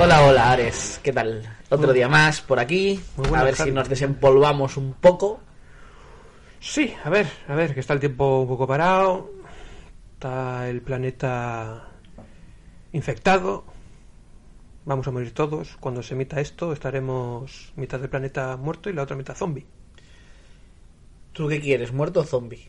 [0.00, 1.00] Hola, hola, Ares.
[1.02, 1.42] ¿Qué tal?
[1.70, 3.00] Otro día más por aquí.
[3.16, 5.40] Muy a ver si nos desempolvamos un poco.
[6.60, 9.28] Sí, a ver, a ver, que está el tiempo un poco parado,
[10.12, 11.88] está el planeta
[12.92, 13.64] infectado,
[14.84, 15.76] vamos a morir todos.
[15.80, 19.66] Cuando se emita esto estaremos mitad del planeta muerto y la otra mitad zombie.
[21.32, 22.68] ¿Tú qué quieres, muerto o zombie?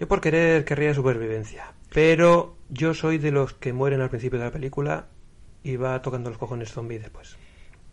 [0.00, 4.46] Yo por querer querría supervivencia, pero yo soy de los que mueren al principio de
[4.46, 5.08] la película
[5.62, 7.36] y va tocando los cojones zombie después.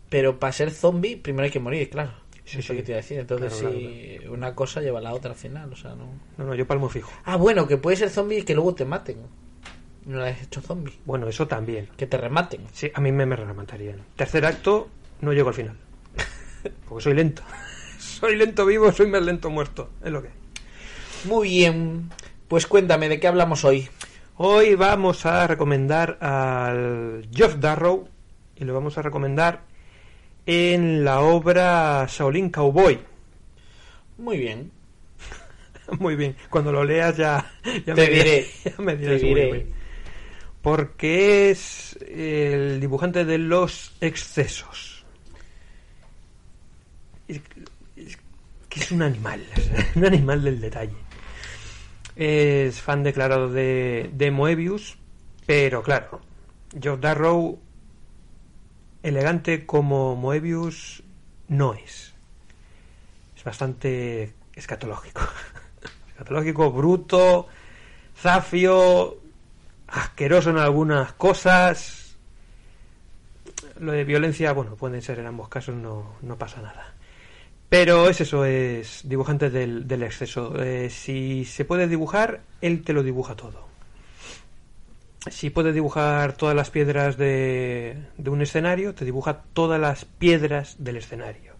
[0.08, 2.12] Pero para ser zombie, primero hay que morir, claro.
[2.44, 2.76] Sí, Eso sí.
[2.76, 3.18] que te iba a decir.
[3.18, 6.08] Entonces, Claro, si una cosa lleva a la otra al final, o sea, no.
[6.38, 7.10] No, no, yo palmo fijo.
[7.24, 9.16] Ah, bueno, que puede ser zombie y que luego te maten.
[10.04, 10.94] No la has hecho zombie.
[11.04, 11.88] Bueno, eso también.
[11.96, 12.60] Que te rematen.
[12.72, 14.00] Sí, a mí me, me rematarían.
[14.14, 14.88] Tercer acto,
[15.20, 15.76] no llego al final.
[16.88, 17.42] Porque soy lento.
[17.98, 19.90] soy lento vivo, soy más lento muerto.
[20.04, 20.28] Es lo que.
[21.24, 22.10] Muy bien.
[22.46, 23.88] Pues cuéntame, ¿de qué hablamos hoy?
[24.38, 28.08] Hoy vamos a recomendar al Geoff Darrow
[28.56, 29.62] y lo vamos a recomendar
[30.44, 32.98] en la obra Shaolin Cowboy.
[34.18, 34.70] Muy bien.
[35.98, 37.50] Muy bien, cuando lo leas ya,
[37.86, 39.52] ya Te me diré, ya me te muy diré.
[39.52, 39.70] bien.
[40.60, 45.04] Porque es el dibujante de los excesos.
[47.28, 47.40] Es,
[47.96, 48.18] es-
[48.68, 49.42] que es un animal,
[49.94, 50.92] un animal del detalle.
[52.16, 54.98] Es fan declarado de, de Moebius,
[55.46, 56.20] pero claro,
[56.82, 57.58] Joe Darrow,
[59.02, 61.02] elegante como Moebius,
[61.48, 62.14] no es.
[63.36, 65.20] Es bastante escatológico.
[66.08, 67.46] Escatológico, bruto,
[68.16, 69.18] zafio,
[69.88, 72.16] asqueroso en algunas cosas.
[73.78, 76.95] Lo de violencia, bueno, pueden ser en ambos casos, no, no pasa nada.
[77.68, 80.54] Pero es eso, es dibujante del, exceso.
[80.62, 83.66] Eh, si se puede dibujar, él te lo dibuja todo.
[85.28, 90.76] Si puede dibujar todas las piedras de, de un escenario, te dibuja todas las piedras
[90.78, 91.54] del escenario.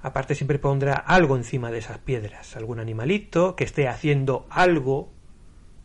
[0.00, 5.10] Aparte siempre pondrá algo encima de esas piedras, algún animalito que esté haciendo algo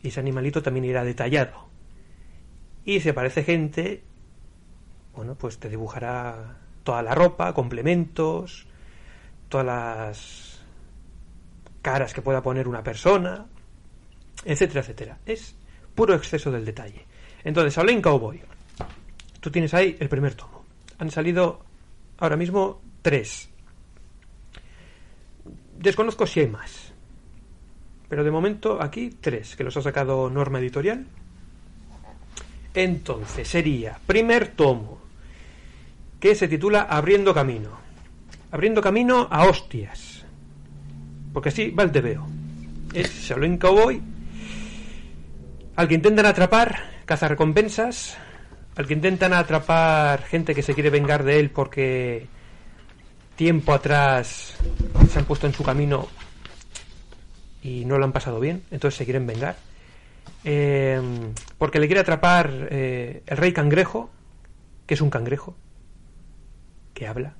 [0.02, 1.68] y ese animalito también irá detallado.
[2.84, 4.04] Y si aparece gente,
[5.14, 8.66] bueno, pues te dibujará toda la ropa, complementos,
[9.50, 10.60] todas las
[11.82, 13.44] caras que pueda poner una persona,
[14.44, 15.18] etcétera, etcétera.
[15.26, 15.54] Es
[15.94, 17.04] puro exceso del detalle.
[17.44, 18.40] Entonces, Shaolin Cowboy.
[19.40, 20.64] Tú tienes ahí el primer tomo.
[20.98, 21.64] Han salido
[22.18, 23.50] ahora mismo tres.
[25.78, 26.92] Desconozco si hay más.
[28.08, 31.06] Pero de momento aquí tres, que los ha sacado Norma Editorial.
[32.74, 35.00] Entonces sería primer tomo,
[36.20, 37.89] que se titula Abriendo Camino.
[38.50, 40.24] Abriendo Camino a hostias.
[41.32, 42.26] Porque así va el tebeo.
[42.92, 44.00] Es Shaolin Cowboy
[45.76, 48.18] al que intentan atrapar, recompensas
[48.76, 52.26] al que intentan atrapar gente que se quiere vengar de él porque
[53.36, 54.56] tiempo atrás
[55.08, 56.06] se han puesto en su camino
[57.62, 59.56] y no lo han pasado bien, entonces se quieren vengar.
[60.44, 61.00] Eh,
[61.58, 64.10] porque le quiere atrapar eh, el rey cangrejo,
[64.86, 65.56] que es un cangrejo,
[66.94, 67.34] que habla.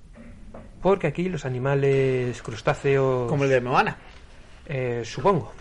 [0.81, 3.29] Porque aquí los animales crustáceos...
[3.29, 3.97] Como el de Moana.
[4.67, 5.53] Eh, supongo.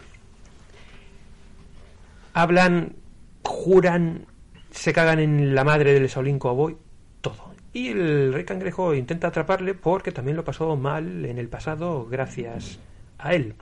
[2.33, 2.95] Hablan,
[3.43, 4.25] juran,
[4.71, 6.77] se cagan en la madre del Shaolin Cowboy,
[7.21, 7.53] todo.
[7.73, 12.79] Y el rey cangrejo intenta atraparle porque también lo pasó mal en el pasado gracias
[13.17, 13.55] a él.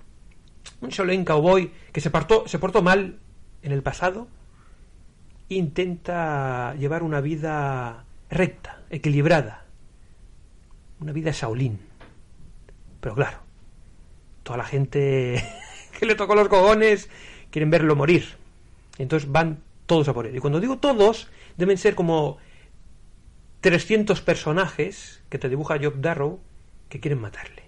[0.81, 3.17] Un Shaolin Cowboy que se, partó, se portó mal
[3.64, 4.28] en el pasado
[5.49, 9.66] intenta llevar una vida recta, equilibrada.
[10.99, 11.79] Una vida Shaolin.
[12.99, 13.40] Pero claro,
[14.44, 15.44] toda la gente
[15.99, 17.09] que le tocó los cojones
[17.52, 18.35] quieren verlo morir.
[18.97, 20.35] Entonces van todos a por él.
[20.35, 22.38] Y cuando digo todos, deben ser como
[23.61, 26.40] 300 personajes que te dibuja Job Darrow
[26.90, 27.64] que quieren matarle.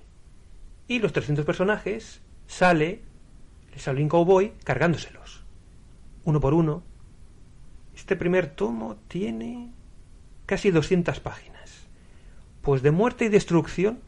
[0.88, 3.02] Y los 300 personajes sale
[3.74, 5.44] el Shaolin Cowboy cargándoselos.
[6.24, 6.84] Uno por uno.
[7.96, 9.72] Este primer tomo tiene
[10.46, 11.49] casi 200 páginas.
[12.62, 14.00] Pues de muerte y destrucción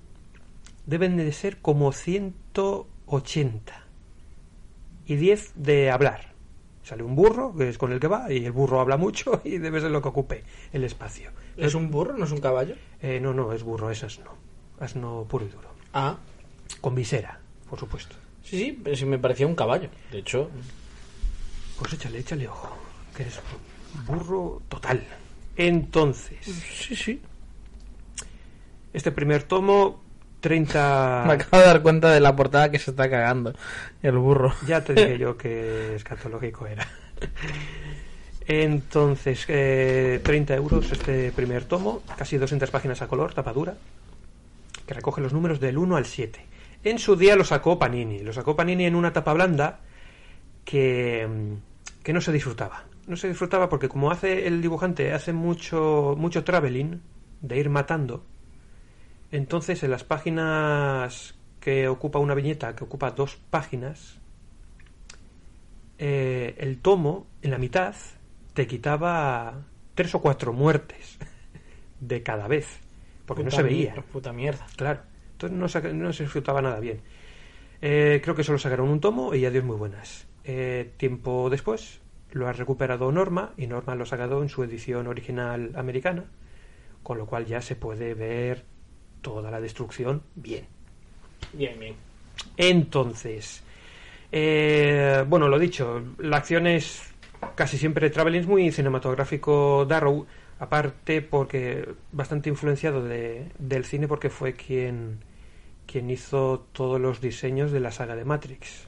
[0.85, 3.73] deben de ser como 180.
[5.07, 6.31] y 10 de hablar.
[6.83, 9.57] Sale un burro, que es con el que va, y el burro habla mucho y
[9.57, 10.43] debe ser lo que ocupe
[10.73, 11.31] el espacio.
[11.57, 12.75] ¿Es un burro, no es un caballo?
[13.01, 14.31] Eh, no, no, es burro, es asno.
[14.79, 15.69] Asno puro y duro.
[15.93, 16.17] Ah,
[16.79, 17.39] Con visera,
[17.69, 18.15] por supuesto.
[18.43, 19.89] sí, sí, pero sí me parecía un caballo.
[20.11, 20.49] De hecho,
[21.77, 22.75] Pues échale, échale ojo,
[23.15, 23.23] que
[23.95, 25.03] un burro total.
[25.57, 27.21] Entonces, sí, sí.
[28.93, 30.01] Este primer tomo,
[30.41, 31.23] 30...
[31.27, 33.53] Me acabo de dar cuenta de la portada que se está cagando
[34.01, 34.53] el burro.
[34.67, 36.87] Ya te dije yo que escatológico era.
[38.47, 43.75] Entonces, eh, 30 euros este primer tomo, casi 200 páginas a color, tapadura,
[44.85, 46.45] que recoge los números del 1 al 7.
[46.83, 49.79] En su día lo sacó Panini, lo sacó Panini en una tapa blanda
[50.65, 52.85] que, mm, que no se disfrutaba.
[53.07, 57.01] No se disfrutaba porque como hace el dibujante, hace mucho, mucho traveling,
[57.41, 58.23] de ir matando,
[59.31, 64.19] entonces en las páginas que ocupa una viñeta, que ocupa dos páginas,
[65.97, 67.95] eh, el tomo, en la mitad,
[68.53, 71.17] te quitaba tres o cuatro muertes
[71.99, 72.79] de cada vez,
[73.25, 73.95] porque no se veía.
[74.11, 74.65] Puta mierda.
[74.75, 75.01] Claro,
[75.33, 77.01] entonces no, se- no se disfrutaba nada bien.
[77.81, 80.27] Eh, creo que solo sacaron un tomo y adiós muy buenas.
[80.43, 81.99] Eh, tiempo después
[82.31, 86.25] lo ha recuperado Norma y Norma lo ha sacado en su edición original americana,
[87.03, 88.65] con lo cual ya se puede ver
[89.21, 90.65] toda la destrucción bien.
[91.53, 91.95] Bien, bien.
[92.57, 93.63] Entonces,
[94.31, 97.01] eh, bueno, lo dicho, la acción es
[97.55, 100.25] casi siempre traveling, es muy cinematográfico Darrow,
[100.59, 105.19] aparte porque bastante influenciado de- del cine porque fue quien,
[105.85, 108.87] quien hizo todos los diseños de la saga de Matrix,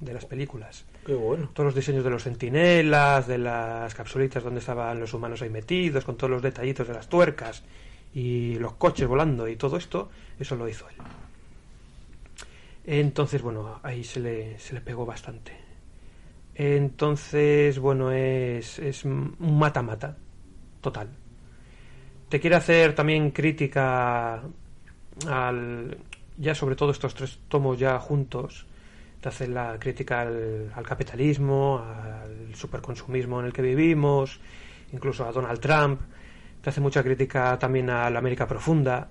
[0.00, 0.84] de las películas.
[1.04, 1.50] Qué bueno.
[1.52, 6.04] Todos los diseños de los centinelas, de las capsulitas donde estaban los humanos ahí metidos,
[6.04, 7.62] con todos los detallitos de las tuercas
[8.14, 10.08] y los coches volando y todo esto,
[10.38, 10.96] eso lo hizo él.
[12.86, 15.52] Entonces, bueno, ahí se le, se le pegó bastante.
[16.54, 20.16] Entonces, bueno, es, es un mata-mata,
[20.80, 21.08] total.
[22.28, 24.42] Te quiere hacer también crítica
[25.26, 25.98] al.
[26.36, 28.66] Ya sobre todo estos tres tomos ya juntos,
[29.20, 34.40] te hace la crítica al, al capitalismo, al superconsumismo en el que vivimos,
[34.92, 36.00] incluso a Donald Trump.
[36.64, 39.10] Te hace mucha crítica también a la América profunda,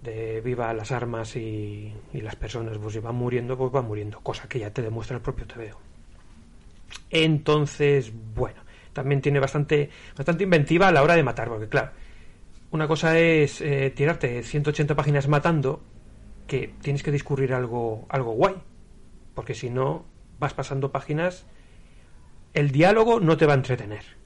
[0.00, 4.20] de viva las armas y, y las personas, pues si van muriendo, pues van muriendo,
[4.20, 5.80] cosa que ya te demuestra el propio TVO.
[7.10, 8.60] Entonces, bueno,
[8.92, 11.90] también tiene bastante, bastante inventiva a la hora de matar, porque claro,
[12.70, 15.82] una cosa es eh, tirarte 180 páginas matando,
[16.46, 18.54] que tienes que discurrir algo, algo guay,
[19.34, 20.04] porque si no,
[20.38, 21.44] vas pasando páginas,
[22.54, 24.21] el diálogo no te va a entretener.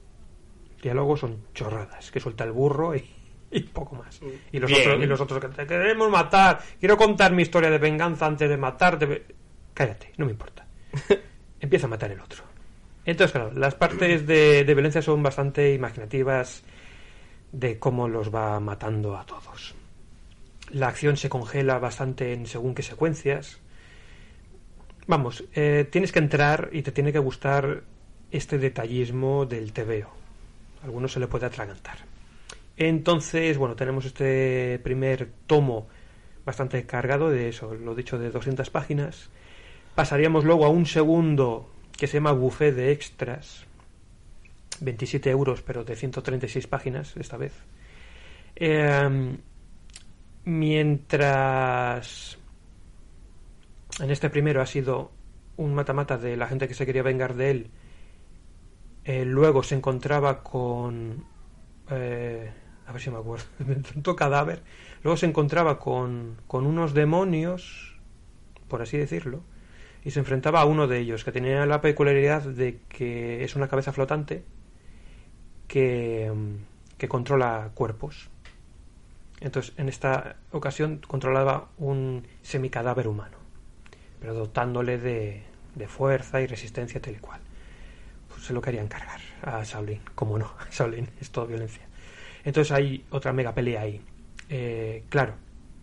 [0.81, 3.03] Diálogos son chorradas, que suelta el burro y,
[3.51, 4.19] y poco más.
[4.51, 4.81] Y los, Bien.
[4.81, 8.49] otros, y los otros que te queremos matar, quiero contar mi historia de venganza antes
[8.49, 9.25] de matarte.
[9.73, 10.65] Cállate, no me importa.
[11.59, 12.43] Empieza a matar el otro.
[13.05, 16.63] Entonces, claro, las partes de, de violencia son bastante imaginativas
[17.51, 19.75] de cómo los va matando a todos.
[20.71, 23.59] La acción se congela bastante en según qué secuencias.
[25.07, 27.83] Vamos, eh, tienes que entrar y te tiene que gustar
[28.29, 30.16] este detallismo del TVO.
[30.87, 31.97] Algunos se le puede atragantar.
[32.77, 35.89] Entonces, bueno, tenemos este primer tomo
[36.45, 39.29] bastante cargado de eso, lo dicho, de 200 páginas.
[39.95, 43.65] Pasaríamos luego a un segundo que se llama Buffet de Extras.
[44.79, 47.51] 27 euros, pero de 136 páginas esta vez.
[48.55, 49.37] Eh,
[50.45, 52.37] mientras
[53.99, 55.11] en este primero ha sido
[55.57, 57.71] un mata-mata de la gente que se quería vengar de él,
[59.07, 61.23] eh, luego se encontraba con...
[61.89, 62.51] eh,
[62.85, 63.45] a ver si me acuerdo,
[63.93, 64.61] tanto cadáver.
[65.01, 67.95] Luego se encontraba con, con unos demonios,
[68.67, 69.41] por así decirlo,
[70.03, 73.69] y se enfrentaba a uno de ellos, que tenía la peculiaridad de que es una
[73.69, 74.43] cabeza flotante
[75.69, 78.29] que, mm, que controla cuerpos.
[79.39, 83.37] Entonces, en esta ocasión controlaba un semicadáver humano,
[84.19, 85.43] pero dotándole de,
[85.75, 87.46] de fuerza y resistencia tal y cual.
[88.39, 91.83] Se lo querían cargar a Shaolin, como no, Shaolin es todo violencia.
[92.43, 94.01] Entonces hay otra mega pelea ahí.
[94.49, 95.35] Eh, claro,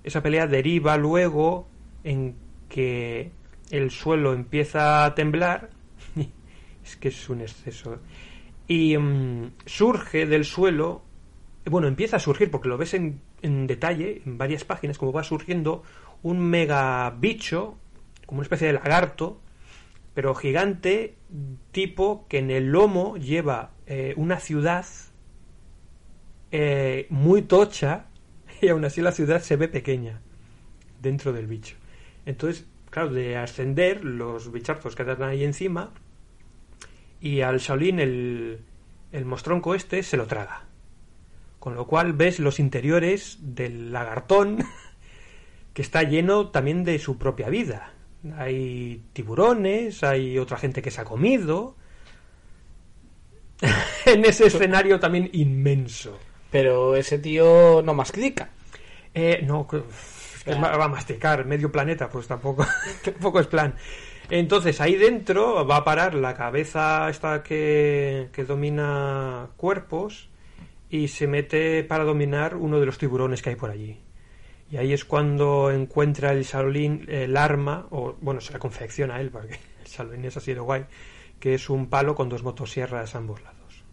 [0.03, 1.69] esa pelea deriva luego
[2.05, 2.37] en
[2.69, 3.31] que
[3.71, 5.71] el suelo empieza a temblar.
[6.85, 7.99] es que es un exceso.
[8.67, 11.03] Y mm, surge del suelo.
[11.67, 15.25] Bueno, empieza a surgir porque lo ves en, en detalle, en varias páginas, como va
[15.25, 15.83] surgiendo
[16.23, 17.77] un mega bicho,
[18.27, 19.41] como una especie de lagarto,
[20.15, 21.17] pero gigante,
[21.73, 24.87] tipo que en el lomo lleva eh, una ciudad
[26.53, 28.07] eh, muy tocha
[28.63, 30.21] y aún así la ciudad se ve pequeña
[31.03, 31.77] dentro del bicho.
[32.27, 35.93] Entonces, claro, de ascender los bichazos que están ahí encima
[37.21, 38.61] y al Shaolin el,
[39.11, 40.65] el mostronco este se lo traga.
[41.59, 44.59] Con lo cual ves los interiores del lagartón
[45.75, 47.94] que está lleno también de su propia vida.
[48.37, 51.77] Hay tiburones, hay otra gente que se ha comido.
[54.07, 56.19] en ese escenario también inmenso.
[56.51, 58.51] Pero ese tío no mastica.
[59.13, 60.79] Eh, no, Claro.
[60.79, 62.67] va a masticar medio planeta, pues tampoco,
[63.05, 63.75] tampoco es plan.
[64.31, 70.29] Entonces ahí dentro va a parar la cabeza esta que, que domina cuerpos
[70.91, 74.01] y se mete para dominar uno de los tiburones que hay por allí.
[74.75, 79.31] Y ahí es cuando encuentra el Shaolin el arma, o bueno, se la confecciona él,
[79.31, 79.55] porque
[79.85, 80.85] el Shaolin es así de guay,
[81.39, 83.85] que es un palo con dos motosierras a ambos lados.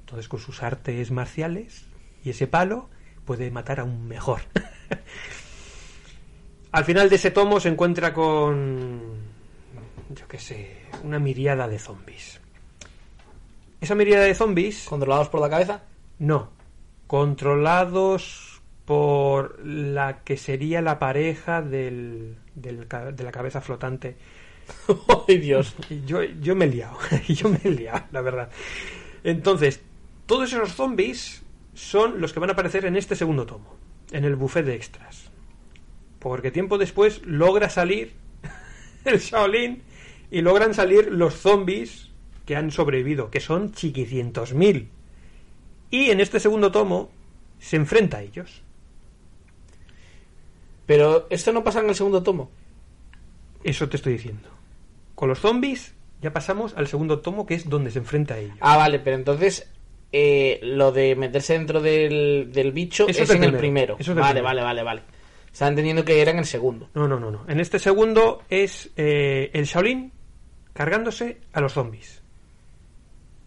[0.00, 1.84] Entonces con sus artes marciales
[2.24, 2.88] y ese palo
[3.26, 4.40] puede matar aún mejor.
[6.72, 8.98] Al final de ese tomo se encuentra con,
[10.08, 12.40] yo qué sé, una miriada de zombies.
[13.78, 15.82] Esa miriada de zombies, Controlados por la cabeza.
[16.18, 16.48] no,
[17.06, 18.51] controlados
[18.84, 24.16] por la que sería la pareja del, de la cabeza flotante.
[25.28, 25.74] ¡Ay, Dios!
[26.06, 26.98] Yo, yo me he liado,
[27.28, 28.50] yo me he liado, la verdad.
[29.24, 29.80] Entonces,
[30.26, 31.42] todos esos zombies
[31.74, 33.76] son los que van a aparecer en este segundo tomo,
[34.10, 35.30] en el buffet de extras.
[36.18, 38.12] Porque tiempo después logra salir
[39.04, 39.82] el Shaolin
[40.30, 42.10] y logran salir los zombies
[42.46, 44.88] que han sobrevivido, que son chiquicientos mil.
[45.90, 47.10] Y en este segundo tomo
[47.58, 48.61] se enfrenta a ellos.
[50.92, 52.50] Pero esto no pasa en el segundo tomo.
[53.64, 54.50] Eso te estoy diciendo.
[55.14, 58.58] Con los zombies ya pasamos al segundo tomo, que es donde se enfrenta a ellos.
[58.60, 59.72] Ah, vale, pero entonces
[60.12, 63.96] eh, lo de meterse dentro del, del bicho Eso es, en el primero.
[63.98, 64.44] Eso vale, primero.
[64.44, 65.02] vale, vale, vale.
[65.50, 66.90] Estaba entendiendo que era en el segundo.
[66.92, 67.46] No, no, no, no.
[67.48, 70.12] En este segundo es eh, el Shaolin
[70.74, 72.20] cargándose a los zombies.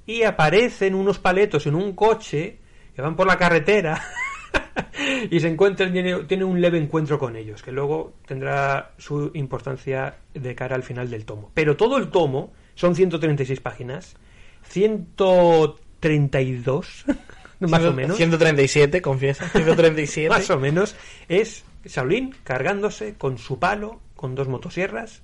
[0.08, 2.58] Y aparecen unos paletos en un coche
[2.96, 4.04] que van por la carretera
[5.32, 10.18] y se encuentran, tiene, tiene un leve encuentro con ellos, que luego tendrá su importancia
[10.34, 11.52] de cara al final del tomo.
[11.54, 14.18] Pero todo el tomo son 136 páginas,
[14.64, 17.06] 132
[17.60, 18.18] más o menos.
[18.18, 19.50] 137, confiesa.
[19.50, 20.30] 137.
[20.36, 20.96] Más o menos
[21.30, 25.22] es Shaolin cargándose con su palo, con dos motosierras,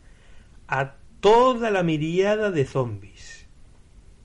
[0.67, 3.47] a toda la miriada de zombies.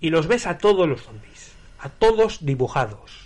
[0.00, 3.25] Y los ves a todos los zombies, a todos dibujados.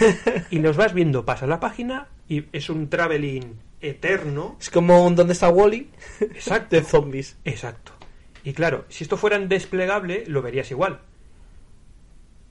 [0.50, 4.56] y los vas viendo, pasa la página y es un traveling eterno.
[4.60, 5.90] Es como un ¿Dónde está Wally?
[6.20, 6.76] Exacto.
[6.76, 7.36] de zombies.
[7.44, 7.92] Exacto.
[8.44, 11.00] Y claro, si esto fuera en desplegable, lo verías igual.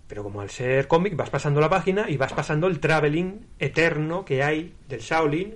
[0.07, 4.23] Pero como al ser cómic, vas pasando la página y vas pasando el traveling eterno
[4.23, 5.55] que hay del Shaolin.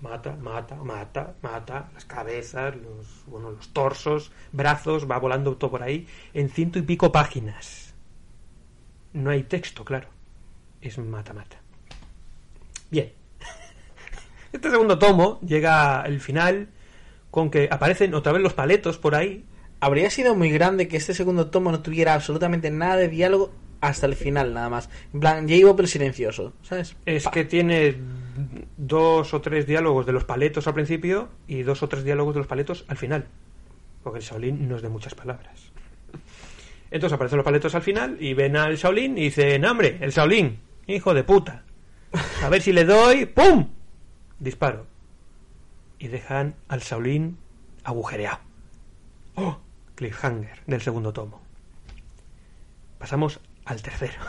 [0.00, 5.82] Mata, mata, mata, mata, las cabezas, los, bueno, los torsos, brazos, va volando todo por
[5.82, 7.94] ahí, en ciento y pico páginas.
[9.12, 10.08] No hay texto, claro.
[10.80, 11.58] Es mata, mata.
[12.90, 13.12] Bien.
[14.52, 16.68] Este segundo tomo llega el final
[17.30, 19.44] con que aparecen otra vez los paletos por ahí.
[19.80, 24.06] Habría sido muy grande que este segundo tomo no tuviera absolutamente nada de diálogo hasta
[24.06, 24.88] el final, nada más.
[25.12, 26.96] En plan, ya iba pero silencioso, ¿sabes?
[27.06, 27.30] Es Pa.
[27.30, 27.96] que tiene
[28.76, 32.38] dos o tres diálogos de los paletos al principio y dos o tres diálogos de
[32.38, 33.26] los paletos al final.
[34.02, 35.70] Porque el Shaolin no es de muchas palabras.
[36.90, 40.58] Entonces aparecen los paletos al final y ven al Shaolin y dicen, hombre, el Shaolin,
[40.88, 41.62] hijo de puta.
[42.42, 43.68] A ver si le doy, ¡pum!
[44.38, 44.86] Disparo.
[45.98, 47.38] Y dejan al Shaolin
[47.84, 48.40] agujereado.
[49.34, 49.58] ¡Oh!
[49.94, 51.40] Cliffhanger del segundo tomo.
[52.98, 54.20] Pasamos al tercero.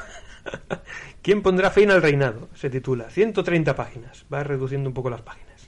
[1.22, 2.50] ¿Quién pondrá fin al reinado?
[2.56, 4.26] Se titula 130 páginas.
[4.32, 5.68] Va reduciendo un poco las páginas.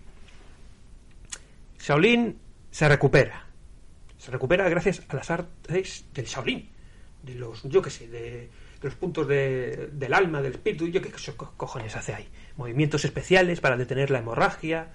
[1.80, 2.38] Shaolin
[2.70, 3.46] se recupera.
[4.18, 6.70] Se recupera gracias a las artes del Shaolin.
[7.24, 8.50] De los, yo qué sé, de
[8.82, 10.88] los puntos de- del alma, del espíritu.
[10.88, 12.28] Yo qué co- co- cojones hace ahí.
[12.58, 14.88] Movimientos especiales para detener la hemorragia,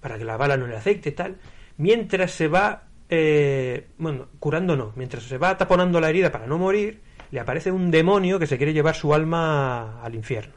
[0.00, 1.36] para que la bala no le afecte, tal.
[1.76, 6.58] Mientras se va, eh, bueno, curando no, mientras se va taponando la herida para no
[6.58, 10.54] morir, le aparece un demonio que se quiere llevar su alma al infierno.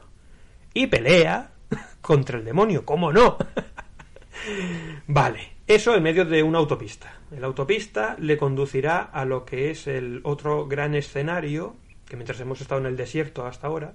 [0.74, 1.52] Y pelea
[2.00, 3.36] contra el demonio, ¿cómo no?
[5.06, 7.12] Vale, eso en medio de una autopista.
[7.30, 11.76] La autopista le conducirá a lo que es el otro gran escenario,
[12.08, 13.94] que mientras hemos estado en el desierto hasta ahora,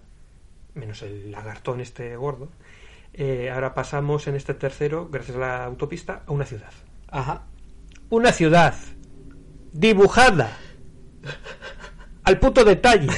[0.73, 2.49] menos el lagartón este gordo,
[3.13, 6.71] eh, ahora pasamos en este tercero, gracias a la autopista, a una ciudad.
[7.07, 7.43] Ajá.
[8.09, 8.75] Una ciudad
[9.73, 10.57] dibujada
[12.23, 13.09] al puto detalle.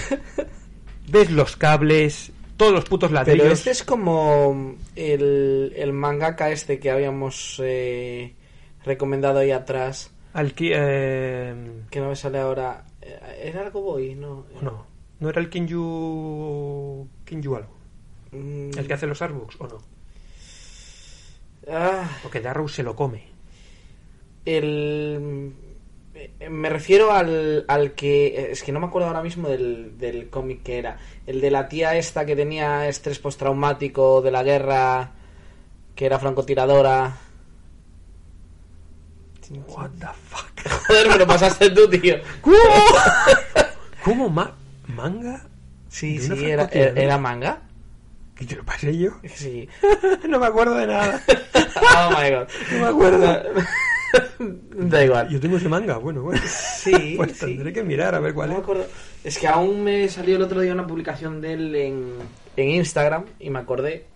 [1.07, 3.43] Ves los cables, todos los putos ladrillos.
[3.43, 8.35] Pero este es como el, el mangaka este que habíamos eh,
[8.83, 10.11] recomendado ahí atrás.
[10.33, 11.55] Alki, eh,
[11.89, 12.85] Que no me sale ahora.
[13.01, 14.15] Eh, ¿Era algo boy?
[14.15, 14.45] No.
[14.61, 14.85] no,
[15.19, 17.73] no era el Kinju Kinju algo.
[18.31, 19.77] Mm, El que hace los artbooks o no.
[21.69, 23.23] ah, O que Darrow se lo come.
[24.45, 25.53] el.
[26.15, 28.51] eh, Me refiero al, al que.
[28.51, 30.97] Es que no me acuerdo ahora mismo del, del cómic que era.
[31.27, 35.11] El de la tía esta que tenía estrés postraumático de la guerra.
[35.95, 37.17] Que era francotiradora.
[39.67, 40.47] What the fuck.
[40.87, 42.15] Joder, me lo pasaste tú, tío.
[44.03, 44.53] ¿Cómo ma-
[44.87, 45.45] manga?
[45.89, 47.01] Sí, ¿De una sí, era, francotiradora?
[47.01, 47.61] era manga.
[48.35, 49.11] ¿Que te lo pasé yo?
[49.33, 49.67] Sí.
[50.27, 51.21] no me acuerdo de nada.
[51.95, 52.47] Oh my god.
[52.71, 53.43] No me acuerdo.
[54.75, 55.29] Da igual.
[55.29, 56.41] Yo tengo ese manga, bueno, bueno.
[56.47, 57.45] Sí, Pues sí.
[57.45, 58.85] tendré que mirar a ver cuál No me acuerdo.
[59.23, 62.13] Es que aún me salió el otro día una publicación de él en,
[62.57, 64.07] en Instagram y me acordé.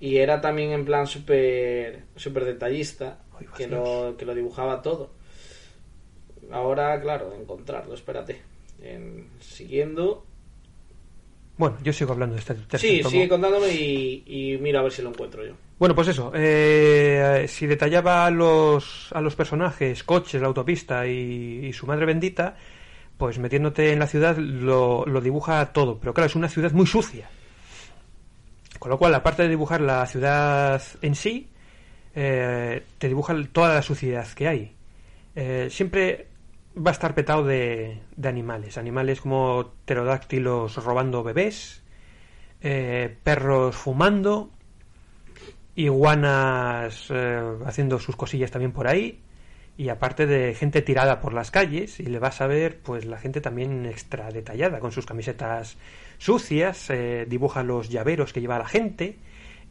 [0.00, 3.18] Y era también en plan súper súper detallista,
[3.56, 5.10] que lo, que lo dibujaba todo.
[6.50, 8.42] Ahora, claro, encontrarlo, espérate.
[8.82, 10.26] En- siguiendo.
[11.56, 13.10] Bueno, yo sigo hablando de este tercer Sí, tomo.
[13.10, 15.52] sigue contándome y, y mira a ver si lo encuentro yo.
[15.78, 16.32] Bueno, pues eso.
[16.34, 22.06] eh, si detallaba a los, a los personajes, coches, la autopista y, y su madre
[22.06, 22.56] bendita,
[23.16, 25.98] pues metiéndote en la ciudad lo, lo dibuja todo.
[25.98, 27.28] Pero claro, es una ciudad muy sucia.
[28.78, 31.48] Con lo cual, aparte de dibujar la ciudad en sí,
[32.14, 34.74] eh, te dibuja toda la suciedad que hay.
[35.34, 36.26] Eh, siempre
[36.76, 38.78] va a estar petado de, de animales.
[38.78, 41.82] Animales como pterodáctilos robando bebés,
[42.60, 44.50] eh, perros fumando,
[45.74, 47.10] iguanas
[47.64, 49.20] haciendo sus cosillas también por ahí
[49.78, 53.16] y aparte de gente tirada por las calles y le vas a ver pues la
[53.16, 55.78] gente también extra detallada con sus camisetas
[56.18, 56.92] sucias
[57.26, 59.16] dibuja los llaveros que lleva la gente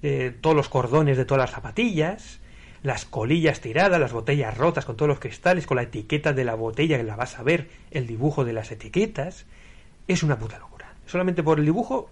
[0.03, 2.39] eh, todos los cordones de todas las zapatillas
[2.83, 6.55] las colillas tiradas las botellas rotas con todos los cristales con la etiqueta de la
[6.55, 9.45] botella que la vas a ver el dibujo de las etiquetas
[10.07, 10.93] es una puta locura.
[11.05, 12.09] Solamente por el dibujo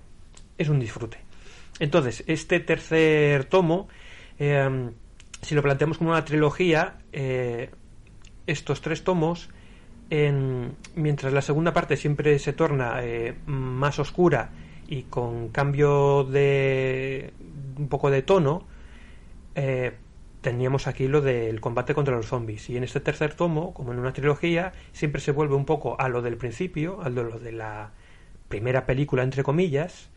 [0.58, 1.18] es un disfrute.
[1.80, 3.88] Entonces, este tercer tomo,
[4.38, 4.90] eh,
[5.42, 7.72] si lo planteamos como una trilogía, eh,
[8.46, 9.50] estos tres tomos,
[10.12, 14.50] en- mientras la segunda parte siempre se torna eh, más oscura
[14.90, 17.32] y con cambio de
[17.78, 18.64] un poco de tono,
[19.54, 19.94] eh,
[20.42, 22.70] teníamos aquí lo del combate contra los zombies.
[22.72, 26.10] Y en este tercer tomo, como en una trilogía, siempre se vuelve un poco a
[26.10, 27.92] lo del principio, a lo de la
[28.48, 30.10] primera película, entre comillas,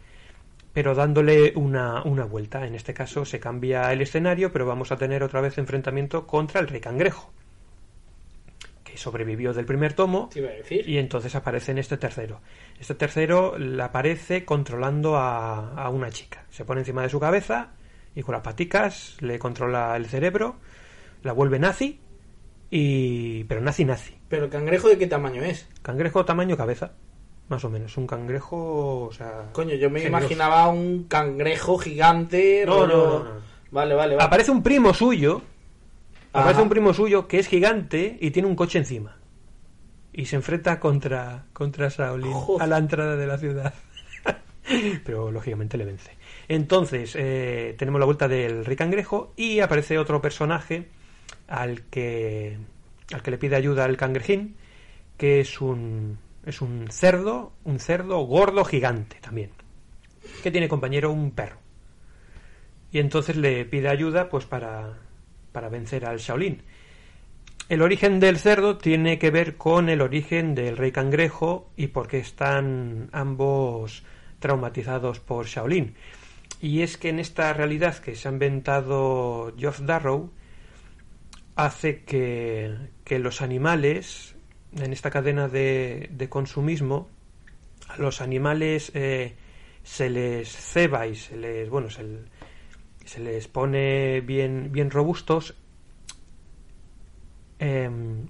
[0.72, 2.66] pero dándole una, una vuelta.
[2.66, 6.62] En este caso se cambia el escenario, pero vamos a tener otra vez enfrentamiento contra
[6.62, 7.30] el rey cangrejo,
[8.92, 10.86] que sobrevivió del primer tomo Te iba a decir.
[10.86, 12.42] y entonces aparece en este tercero.
[12.78, 16.44] Este tercero la aparece controlando a, a una chica.
[16.50, 17.70] Se pone encima de su cabeza
[18.14, 20.56] y con las paticas le controla el cerebro,
[21.22, 22.00] la vuelve nazi,
[22.70, 24.14] y pero nazi nazi.
[24.28, 25.68] Pero el cangrejo de qué tamaño es?
[25.82, 26.92] Cangrejo tamaño cabeza,
[27.48, 27.96] más o menos.
[27.96, 29.48] Un cangrejo, o sea...
[29.52, 30.24] Coño, yo me generoso.
[30.24, 32.64] imaginaba un cangrejo gigante.
[32.66, 33.52] No, rollo- no, no, no.
[33.70, 34.26] Vale, vale, vale.
[34.26, 35.40] Aparece un primo suyo.
[36.32, 39.18] Aparece un primo suyo que es gigante y tiene un coche encima.
[40.12, 42.62] Y se enfrenta contra, contra Shaolin Joder.
[42.62, 43.74] a la entrada de la ciudad.
[45.04, 46.12] Pero lógicamente le vence.
[46.48, 50.88] Entonces, eh, tenemos la vuelta del rey cangrejo y aparece otro personaje
[51.48, 52.58] al que,
[53.12, 54.56] al que le pide ayuda al cangrejín,
[55.18, 59.50] que es un, es un cerdo, un cerdo gordo gigante también,
[60.42, 61.58] que tiene compañero un perro.
[62.90, 64.98] Y entonces le pide ayuda pues para,
[65.52, 66.62] para vencer al Shaolin.
[67.68, 72.18] El origen del cerdo tiene que ver con el origen del rey cangrejo y porque
[72.18, 74.02] están ambos
[74.40, 75.94] traumatizados por Shaolin.
[76.60, 80.30] Y es que en esta realidad que se ha inventado Geoff Darrow
[81.56, 84.34] hace que, que los animales,
[84.76, 87.08] en esta cadena de, de consumismo,
[87.88, 89.34] a los animales eh,
[89.82, 92.02] se les ceba y se les, bueno, se,
[93.08, 95.54] se les pone bien, bien robustos,
[97.58, 98.26] em,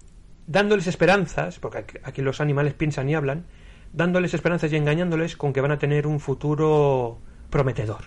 [0.47, 3.47] dándoles esperanzas, porque aquí los animales piensan y hablan,
[3.93, 7.19] dándoles esperanzas y engañándoles con que van a tener un futuro
[7.51, 8.05] prometedor.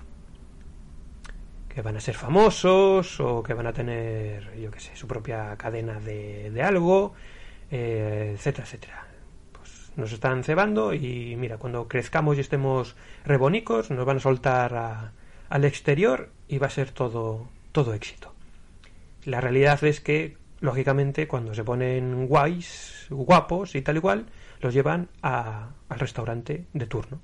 [1.69, 5.55] Que van a ser famosos o que van a tener, yo qué sé, su propia
[5.57, 7.13] cadena de, de algo,
[7.69, 9.07] eh, etcétera, etcétera.
[9.51, 14.73] Pues nos están cebando y mira, cuando crezcamos y estemos rebonicos, nos van a soltar
[14.75, 15.11] a-
[15.49, 18.33] al exterior y va a ser todo, todo éxito.
[19.25, 24.25] La realidad es que, lógicamente, cuando se ponen guays, guapos y tal igual,
[24.61, 27.19] los llevan a- al restaurante de turno.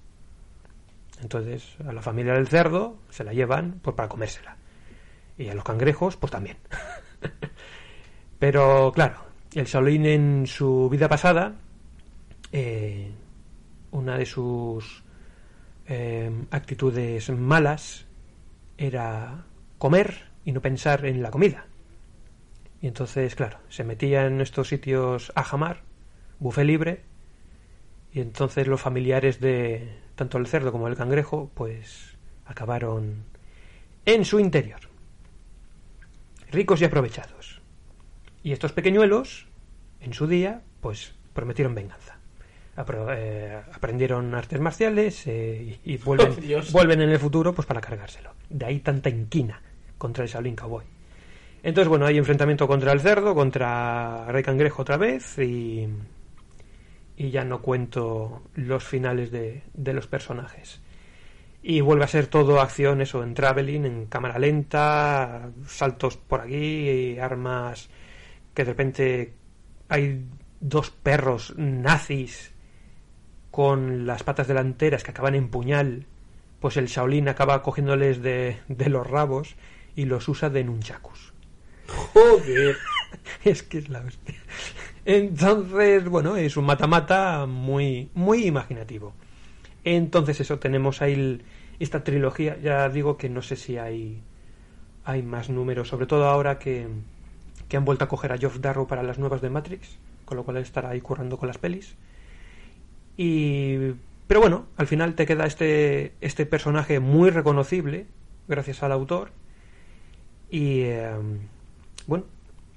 [1.22, 4.58] Entonces, a la familia del cerdo se la llevan pues, para comérsela.
[5.38, 6.58] Y a los cangrejos, pues también.
[8.40, 9.18] Pero claro,
[9.54, 11.54] el Shaolin en su vida pasada,
[12.52, 13.12] eh,
[13.92, 15.04] una de sus
[15.86, 18.06] eh, actitudes malas
[18.82, 19.46] era
[19.78, 21.68] comer y no pensar en la comida.
[22.82, 25.84] Y entonces, claro, se metía en estos sitios a jamar,
[26.40, 27.02] buffet libre,
[28.12, 33.24] y entonces los familiares de tanto el cerdo como el cangrejo, pues acabaron
[34.06, 34.82] en su interior,
[36.52, 37.62] ricos y aprovechados.
[38.44, 39.48] Y estos pequeñuelos,
[40.00, 42.21] en su día, pues prometieron venganza.
[42.78, 47.82] Eh, aprendieron artes marciales eh, y, y vuelven, Oh, vuelven en el futuro pues para
[47.82, 48.34] cargárselo.
[48.50, 49.62] De ahí tanta inquina
[49.98, 50.86] contra el Shaolin Cowboy.
[51.64, 55.88] Entonces, bueno, hay enfrentamiento contra el cerdo, contra Rey Cangrejo otra vez y,
[57.18, 60.82] y ya no cuento los finales de, de los personajes.
[61.62, 67.20] Y vuelve a ser todo acción, eso, en traveling, en cámara lenta, saltos por aquí,
[67.20, 67.90] armas
[68.56, 69.34] que de repente
[69.88, 70.26] hay
[70.60, 72.52] dos perros nazis
[73.52, 76.06] con las patas delanteras que acaban en puñal,
[76.60, 79.56] pues el Shaolin acaba cogiéndoles de, de los rabos
[79.96, 81.34] y los usa de nunchakus.
[81.88, 82.78] Joder.
[83.44, 84.36] Es que es la hostia.
[85.06, 89.14] Entonces, bueno, es un mata-mata muy, muy imaginativo.
[89.84, 91.44] Entonces, eso, tenemos ahí el-
[91.80, 92.58] esta trilogía.
[92.62, 94.22] Ya digo que no sé si hay,
[95.06, 96.88] hay más números, sobre todo ahora que,
[97.68, 100.44] que han vuelto a coger a Geoff Darrow para las nuevas de Matrix, con lo
[100.44, 101.96] cual él estará ahí currando con las pelis.
[103.18, 103.94] Y,
[104.28, 108.06] pero bueno, al final te queda este, este personaje muy reconocible,
[108.48, 109.32] gracias al autor.
[110.50, 111.12] Y eh,
[112.08, 112.26] bueno,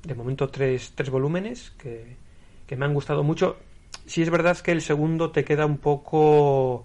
[0.03, 2.16] de momento tres, tres volúmenes que,
[2.66, 3.57] que me han gustado mucho.
[4.07, 6.85] Si es verdad que el segundo te queda un poco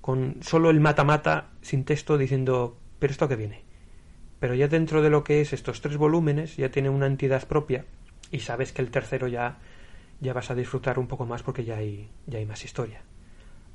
[0.00, 3.62] con solo el mata-mata sin texto diciendo, pero esto que viene.
[4.38, 7.84] Pero ya dentro de lo que es estos tres volúmenes ya tiene una entidad propia
[8.30, 9.58] y sabes que el tercero ya,
[10.20, 13.00] ya vas a disfrutar un poco más porque ya hay, ya hay más historia.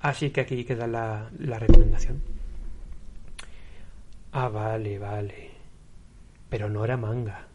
[0.02, 2.22] Así que aquí queda la, la recomendación.
[4.32, 5.52] Ah, vale, vale.
[6.50, 7.46] Pero no era manga.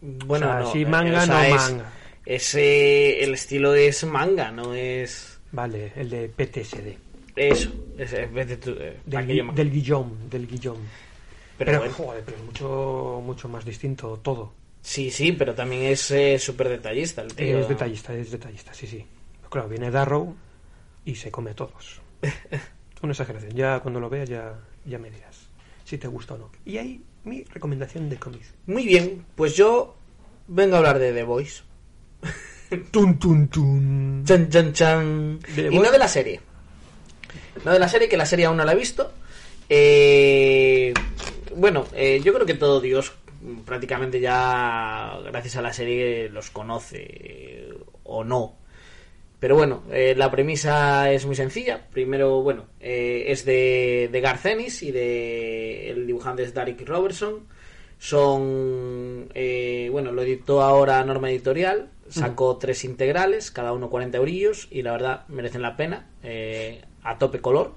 [0.00, 1.92] Bueno, O sea, no, sí, eh, manga, o sea, no es- manga.
[2.24, 6.96] es, eh, el estilo es manga, no es Vale, el de PTSD.
[7.36, 7.70] eso.
[7.96, 10.84] Es, es- vete tú, eh, Del, del Guillaume, del Guillaume.
[11.56, 14.52] pero Pero, bueno, joder, pero es mucho, mucho más distinto todo.
[14.82, 17.58] Sí, sí, pero también es eh, súper detallista el tío.
[17.58, 19.04] Es detallista, es detallista, sí, sí.
[19.38, 20.34] Pero claro, viene Darrow
[21.04, 22.00] y se come a todos.
[23.02, 23.52] Una exageración.
[23.52, 25.48] Ya cuando lo veas ya, ya me dirás
[25.88, 26.50] si te gusta o no.
[26.66, 28.52] Y ahí mi recomendación de cómics.
[28.66, 29.96] Muy bien, pues yo
[30.46, 31.62] vengo a hablar de The Voice.
[32.90, 34.22] Tun, tun, tun.
[34.26, 35.40] Chan, chan, chan.
[35.54, 36.40] The y no de la serie.
[37.64, 39.10] No de la serie, que la serie aún no la he visto.
[39.70, 40.92] Eh,
[41.56, 43.12] bueno, eh, yo creo que todo Dios
[43.64, 47.68] prácticamente ya, gracias a la serie, los conoce.
[48.04, 48.56] o no.
[49.40, 51.86] Pero bueno, eh, la premisa es muy sencilla.
[51.92, 57.46] Primero, bueno, eh, es de, de Garth Ennis y de el dibujante es Derek Robertson.
[57.98, 61.90] Son, eh, bueno, lo editó ahora Norma Editorial.
[62.08, 66.08] Sacó tres integrales, cada uno 40 eurillos y la verdad merecen la pena.
[66.22, 67.74] eh, a tope color.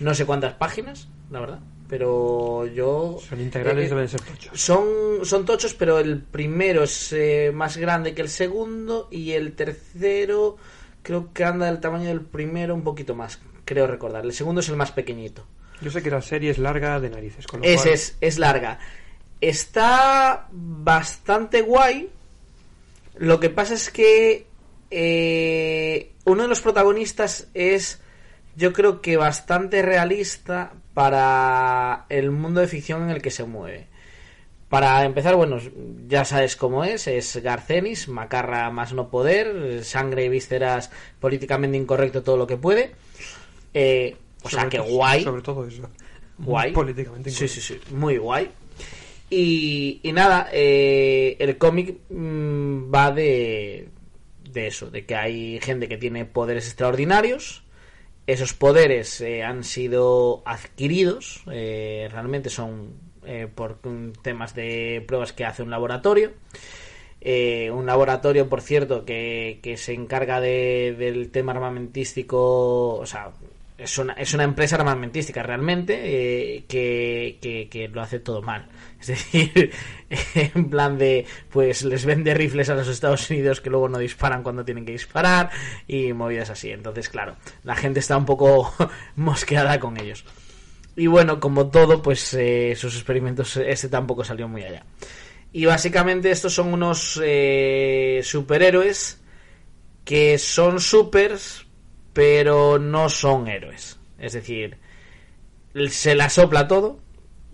[0.00, 1.60] No sé cuántas páginas, la verdad.
[1.90, 3.18] Pero yo...
[3.28, 4.60] Son integrales, eh, deben ser tochos.
[4.60, 4.86] son,
[5.24, 10.56] son tochos, pero el primero es eh, más grande que el segundo y el tercero
[11.02, 14.24] creo que anda del tamaño del primero un poquito más, creo recordar.
[14.24, 15.44] El segundo es el más pequeñito.
[15.80, 17.46] Yo sé que la serie es larga de narices.
[17.48, 18.78] Con lo Es, cual- es, es larga.
[19.40, 22.08] Está bastante guay.
[23.16, 24.46] Lo que pasa es que
[24.92, 28.00] eh, uno de los protagonistas es,
[28.56, 33.86] yo creo que bastante realista para el mundo de ficción en el que se mueve.
[34.68, 35.56] Para empezar, bueno,
[36.06, 42.22] ya sabes cómo es, es Garcenis, macarra más no poder, sangre y vísceras políticamente incorrecto
[42.22, 42.90] todo lo que puede.
[43.72, 45.88] Eh, o sea, que guay Sobre todo eso.
[46.36, 46.72] guay.
[46.72, 47.60] Políticamente Sí, incorrecto.
[47.62, 48.50] sí, sí, muy guay.
[49.30, 53.88] Y, y nada, eh, el cómic mm, va de,
[54.52, 57.62] de eso, de que hay gente que tiene poderes extraordinarios.
[58.26, 63.78] Esos poderes eh, han sido adquiridos, eh, realmente son eh, por
[64.22, 66.32] temas de pruebas que hace un laboratorio.
[67.22, 73.32] Eh, un laboratorio, por cierto, que, que se encarga de- del tema armamentístico, o sea,
[73.82, 75.98] es una, es una empresa armamentística realmente
[76.56, 77.38] eh, que,
[77.70, 78.68] que- lo hace todo mal.
[79.00, 79.72] Es decir,
[80.34, 84.42] en plan de, pues les vende rifles a los Estados Unidos que luego no disparan
[84.42, 85.50] cuando tienen que disparar
[85.88, 86.70] y movidas así.
[86.70, 88.72] Entonces, claro, la gente está un poco
[89.16, 90.24] mosqueada con ellos.
[90.96, 94.84] Y bueno, como todo, pues eh, sus experimentos, este tampoco salió muy allá.
[95.52, 99.20] Y básicamente estos son unos eh, superhéroes
[100.04, 101.66] que son supers,
[102.20, 103.98] pero no son héroes.
[104.18, 104.76] Es decir,
[105.88, 107.00] se la sopla todo.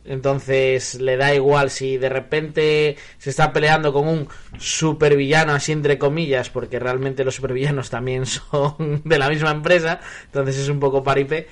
[0.04, 5.98] Entonces le da igual si de repente se está peleando con un supervillano, así entre
[5.98, 10.00] comillas, porque realmente los supervillanos también son de la misma empresa.
[10.24, 11.46] Entonces es un poco paripe.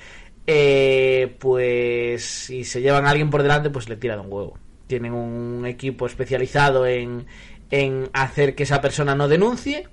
[0.45, 4.59] Eh, pues si se llevan a alguien por delante, pues le tiran un huevo.
[4.87, 7.27] Tienen un equipo especializado en,
[7.71, 9.87] en hacer que esa persona no denuncie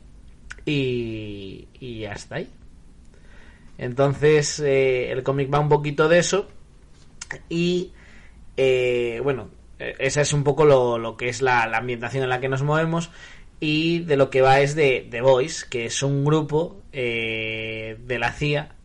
[0.66, 2.48] y, y ya está ahí.
[3.78, 6.48] Entonces eh, el cómic va un poquito de eso
[7.48, 7.92] y
[8.56, 12.48] eh, bueno, e, esa es un poco lo, que es la, ambientación en la que
[12.48, 13.10] nos movemos
[13.60, 18.18] y de lo que va es de The Voice, que es un grupo eh, de
[18.18, 18.76] la CIA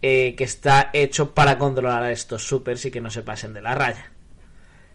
[0.00, 3.74] que está hecho para controlar a estos supers y que no se pasen de la
[3.74, 4.12] raya.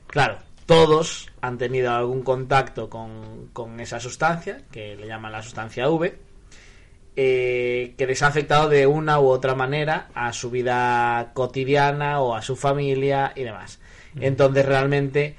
[0.08, 5.89] Claro, todos han tenido algún contacto con, con esa sustancia, que le llaman la sustancia
[5.89, 6.18] V,
[7.15, 12.36] eh, que les ha afectado de una u otra manera a su vida cotidiana o
[12.36, 13.80] a su familia y demás.
[14.19, 15.36] Entonces realmente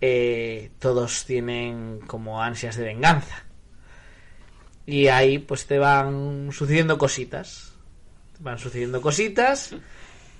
[0.00, 3.44] eh, todos tienen como ansias de venganza.
[4.86, 7.74] Y ahí pues te van sucediendo cositas.
[8.40, 9.74] Van sucediendo cositas.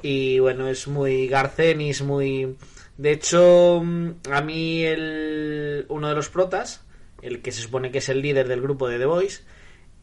[0.01, 2.57] Y bueno, es muy Garcenis, muy...
[2.97, 5.87] De hecho, a mí el...
[5.89, 6.83] uno de los protas,
[7.21, 9.43] el que se supone que es el líder del grupo de The Voice,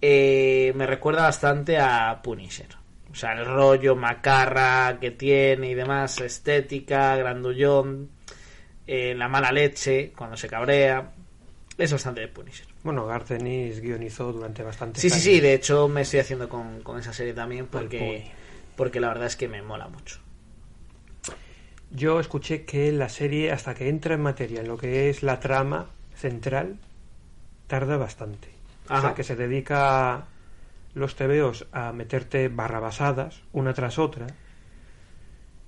[0.08, 2.68] eh, me recuerda bastante a Punisher.
[3.12, 8.10] O sea, el rollo macarra que tiene y demás, estética, grandullón,
[8.86, 11.12] eh, la mala leche cuando se cabrea.
[11.76, 12.68] Es bastante de Punisher.
[12.84, 15.40] Bueno, Garcenis guionizó durante bastante Sí, sí, sí.
[15.40, 18.30] De hecho, me estoy haciendo con, esa serie también porque,
[18.76, 20.20] porque la verdad es que me mola mucho.
[21.90, 25.40] Yo escuché que la serie, hasta que entra en materia en lo que es la
[25.40, 26.78] trama central,
[27.68, 28.55] tarda bastante.
[28.90, 30.26] O sea, que se dedica
[30.94, 34.28] los tebeos a meterte barrabasadas una tras otra,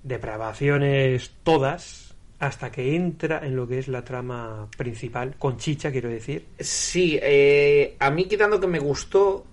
[0.02, 6.08] depravaciones todas, hasta que entra en lo que es la trama principal, con chicha, quiero
[6.08, 6.46] decir.
[6.58, 9.44] Sí, eh, a mí quitando que me gustó,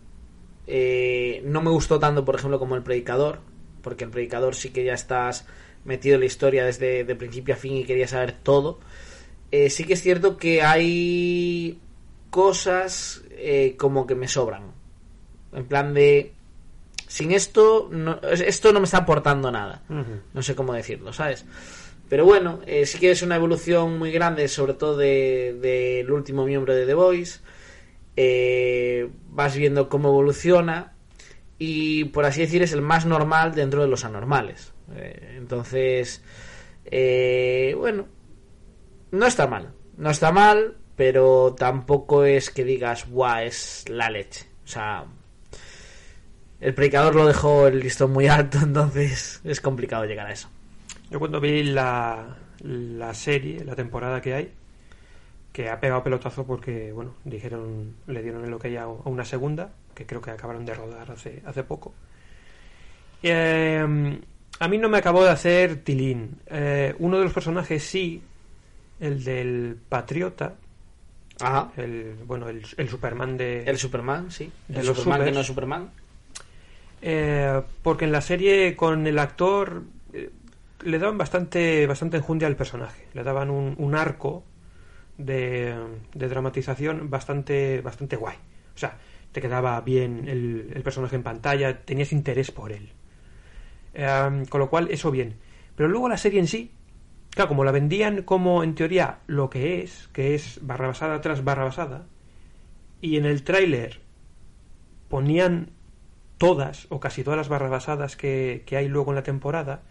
[0.67, 3.39] eh, no me gustó tanto, por ejemplo, como el predicador,
[3.81, 5.45] porque el predicador sí que ya estás
[5.83, 8.79] metido en la historia desde de principio a fin y quería saber todo.
[9.51, 11.79] Eh, sí que es cierto que hay
[12.35, 14.73] cosas eh, como que me sobran.
[15.53, 16.33] En plan de...
[17.07, 19.83] Sin esto, no, esto no me está aportando nada.
[20.33, 21.45] No sé cómo decirlo, ¿sabes?
[22.09, 26.45] Pero bueno, eh, sí que es una evolución muy grande, sobre todo del de, último
[26.45, 27.39] miembro de The Voice.
[28.17, 30.93] Eh, vas viendo cómo evoluciona
[31.57, 34.73] y, por así decir, es el más normal dentro de los anormales.
[35.37, 36.21] entonces,
[37.77, 38.07] bueno,
[39.11, 39.71] no está mal.
[39.95, 44.45] No está mal, pero tampoco es que digas, guau, es la leche.
[44.63, 45.05] O sea,
[46.61, 50.49] el predicador lo dejó el listón muy alto, entonces es complicado llegar a eso.
[51.09, 54.51] Yo cuando vi la, la serie, la temporada que hay,
[55.51, 60.05] que ha pegado pelotazo porque, bueno, dijeron, le dieron el ok a una segunda, que
[60.05, 61.93] creo que acabaron de rodar hace, hace poco.
[63.23, 64.19] Eh,
[64.59, 66.39] a mí no me acabó de hacer tilín.
[66.47, 68.21] Eh, uno de los personajes sí,
[68.99, 70.55] el del patriota,
[71.39, 71.71] Ajá.
[71.77, 73.63] El, bueno, el, Superman de.
[73.63, 74.51] El Superman, sí.
[74.69, 75.91] El Superman que no es Superman.
[77.01, 80.31] Eh, porque en la serie con el actor eh,
[80.83, 83.07] le daban bastante, bastante enjundia al personaje.
[83.13, 84.43] Le daban un, arco
[85.17, 85.75] de,
[86.13, 88.37] de, dramatización bastante, bastante guay.
[88.73, 88.97] O sea,
[89.31, 92.91] te quedaba bien el, el personaje en pantalla, tenías interés por él.
[93.93, 95.35] Eh, con lo cual, eso bien.
[95.75, 96.71] Pero luego la serie en sí
[97.35, 101.43] Claro, como la vendían como en teoría lo que es, que es barra basada tras
[101.43, 102.07] barra basada,
[103.01, 103.99] y en el tráiler
[105.09, 105.71] ponían
[106.37, 109.83] todas o casi todas las barras basadas que, que hay luego en la temporada,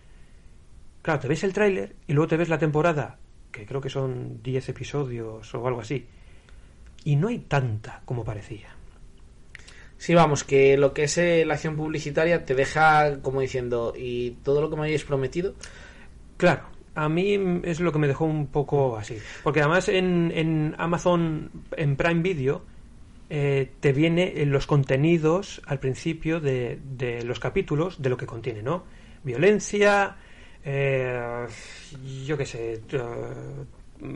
[1.02, 3.18] claro, te ves el tráiler y luego te ves la temporada,
[3.52, 6.06] que creo que son 10 episodios o algo así,
[7.04, 8.70] y no hay tanta como parecía.
[9.98, 14.32] Sí, vamos, que lo que es eh, la acción publicitaria te deja como diciendo, ¿y
[14.42, 15.54] todo lo que me habéis prometido?
[16.36, 19.18] Claro, a mí es lo que me dejó un poco así.
[19.42, 22.62] Porque además en, en Amazon, en Prime Video,
[23.30, 28.26] eh, te viene en los contenidos al principio de, de, los capítulos de lo que
[28.26, 28.84] contiene, ¿no?
[29.24, 30.16] Violencia,
[30.64, 31.46] eh,
[32.24, 34.06] yo qué sé, uh,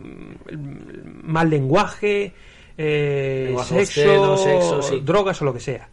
[1.22, 2.32] mal lenguaje,
[2.76, 5.88] eh, sexo, drogas o lo que sea.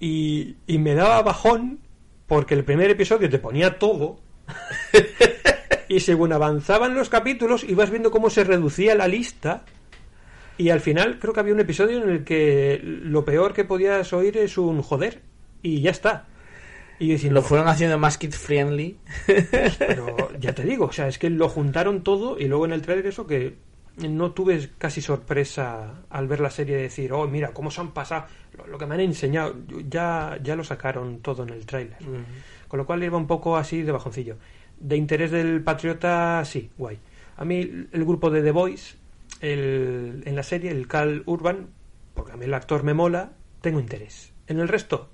[0.00, 1.78] Y, y me daba bajón
[2.26, 4.20] porque el primer episodio te ponía todo
[5.90, 9.64] Y según avanzaban los capítulos, ibas viendo cómo se reducía la lista.
[10.56, 14.12] Y al final creo que había un episodio en el que lo peor que podías
[14.12, 15.20] oír es un joder.
[15.62, 16.26] Y ya está.
[17.00, 18.98] Y diciendo, Lo fueron haciendo más kid friendly.
[19.80, 22.82] pero ya te digo, o sea, es que lo juntaron todo y luego en el
[22.82, 23.56] trailer eso que
[23.96, 27.90] no tuve casi sorpresa al ver la serie de decir, oh, mira, cómo se han
[27.90, 28.26] pasado,
[28.56, 29.56] lo, lo que me han enseñado,
[29.88, 31.98] ya, ya lo sacaron todo en el tráiler.
[32.68, 34.36] Con lo cual iba un poco así de bajoncillo.
[34.80, 36.98] De interés del Patriota, sí, guay.
[37.36, 37.60] A mí
[37.92, 38.96] el grupo de The Voice,
[39.40, 41.68] el, en la serie, el Cal Urban,
[42.14, 44.32] porque a mí el actor me mola, tengo interés.
[44.46, 45.08] En el resto,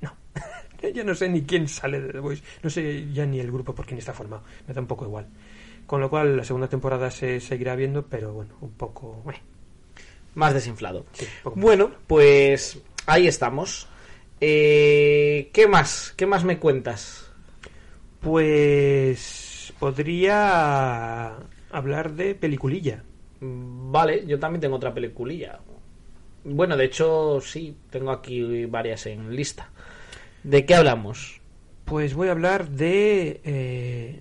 [0.00, 0.14] no.
[0.94, 3.74] Yo no sé ni quién sale de The Voice, no sé ya ni el grupo
[3.74, 5.26] por quién está formado, me da un poco igual.
[5.86, 9.22] Con lo cual la segunda temporada se seguirá viendo, pero bueno, un poco...
[9.32, 9.40] eh,
[10.34, 11.06] Más desinflado.
[11.12, 13.88] sí, Bueno, pues ahí estamos.
[14.40, 16.12] Eh, ¿Qué más?
[16.16, 17.27] ¿Qué más me cuentas?
[18.20, 21.36] Pues podría
[21.70, 23.04] hablar de peliculilla.
[23.40, 25.60] Vale, yo también tengo otra peliculilla.
[26.44, 29.70] Bueno, de hecho, sí, tengo aquí varias en lista.
[30.42, 31.40] ¿De qué hablamos?
[31.84, 34.20] Pues voy a hablar de eh,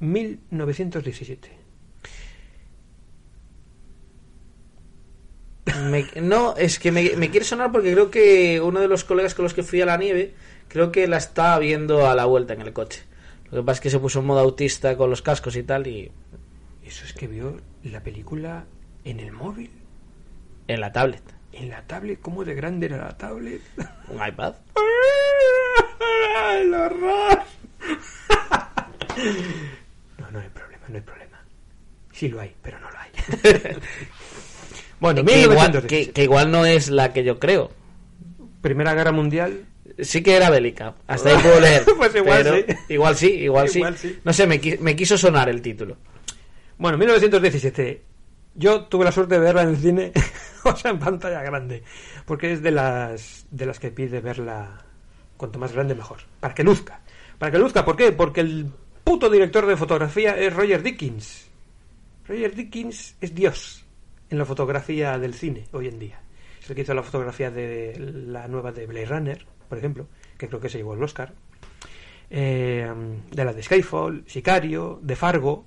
[0.00, 1.50] 1917.
[5.90, 9.34] Me- no, es que me, me quiere sonar porque creo que uno de los colegas
[9.34, 10.34] con los que fui a la nieve,
[10.74, 13.02] creo que la estaba viendo a la vuelta en el coche.
[13.52, 15.86] Lo que pasa es que se puso en modo autista con los cascos y tal,
[15.86, 16.10] y
[16.84, 18.64] Eso es que vio la película
[19.04, 19.70] en el móvil,
[20.66, 21.22] en la tablet.
[21.52, 22.20] en la tablet.
[22.20, 23.60] ¿Cómo de grande era la tablet?
[24.08, 24.54] Un iPad.
[26.60, 27.38] ¡El horror!
[30.18, 31.38] No, no hay problema, no hay problema.
[32.12, 33.10] Sí lo hay, pero no lo hay.
[35.00, 35.86] bueno, Que igual, 1917.
[36.06, 37.70] que, que igual no es la que yo creo.
[38.60, 39.66] Primera Guerra Mundial.
[39.98, 40.94] Sí que era bélica.
[41.06, 41.84] Hasta ahí puedo leer.
[41.96, 42.64] Pues igual pero sí.
[42.88, 43.78] Igual sí, igual, sí.
[43.78, 44.18] Igual sí.
[44.24, 45.96] No sé, me, me quiso sonar el título.
[46.78, 48.02] Bueno, 1917.
[48.56, 50.12] Yo tuve la suerte de verla en el cine,
[50.64, 51.82] o sea, en pantalla grande,
[52.24, 54.84] porque es de las de las que pide verla
[55.36, 57.00] cuanto más grande mejor, para que luzca.
[57.38, 58.12] Para que luzca, ¿por qué?
[58.12, 58.70] Porque el
[59.02, 61.48] puto director de fotografía es Roger Dickens.
[62.28, 63.84] Roger Dickens es Dios
[64.30, 66.20] en la fotografía del cine hoy en día.
[66.62, 70.06] Es el que hizo la fotografía de la nueva de Blade Runner, por ejemplo,
[70.38, 71.32] que creo que se llevó el Oscar.
[72.30, 72.88] Eh,
[73.32, 75.64] de la de Skyfall, Sicario, de Fargo,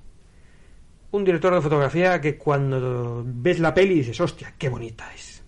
[1.11, 5.43] un director de fotografía que cuando ves la peli dices, hostia, qué bonita es.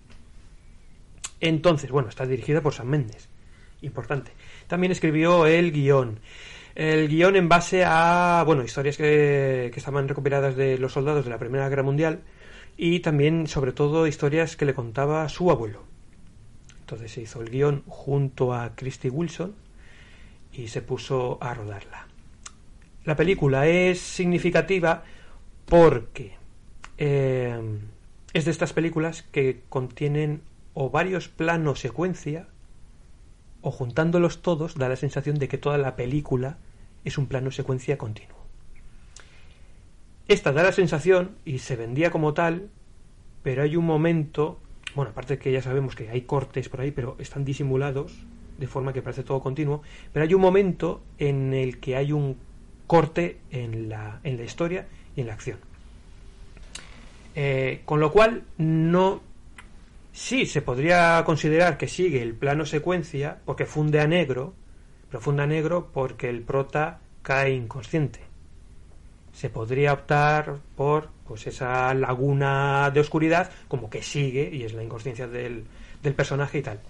[1.40, 3.30] Entonces, bueno, está dirigida por Sam Mendes.
[3.80, 4.32] Importante.
[4.66, 6.20] También escribió el guion.
[6.74, 11.30] El guion en base a, bueno, historias que, que estaban recopiladas de los soldados de
[11.30, 12.20] la Primera Guerra Mundial
[12.76, 15.89] y también, sobre todo, historias que le contaba su abuelo.
[16.90, 19.54] Entonces se hizo el guion junto a Christy Wilson
[20.52, 22.08] y se puso a rodarla.
[23.04, 25.04] La película es significativa
[25.66, 26.32] porque
[26.98, 27.60] eh,
[28.32, 30.42] es de estas películas que contienen
[30.74, 32.48] o varios planos secuencia
[33.60, 36.58] o juntándolos todos da la sensación de que toda la película
[37.04, 38.36] es un plano secuencia continuo.
[40.26, 42.68] Esta da la sensación y se vendía como tal,
[43.44, 44.58] pero hay un momento,
[44.94, 48.26] bueno, aparte que ya sabemos que hay cortes por ahí, pero están disimulados
[48.58, 52.36] de forma que parece todo continuo, pero hay un momento en el que hay un
[52.86, 55.58] corte en la, en la historia y en la acción.
[57.34, 59.22] Eh, con lo cual, no.
[60.12, 64.54] Sí, se podría considerar que sigue el plano secuencia porque funde a negro,
[65.08, 68.29] pero funde a negro porque el prota cae inconsciente.
[69.32, 74.82] Se podría optar por pues esa laguna de oscuridad como que sigue y es la
[74.82, 75.64] inconsciencia del,
[76.02, 76.80] del personaje y tal.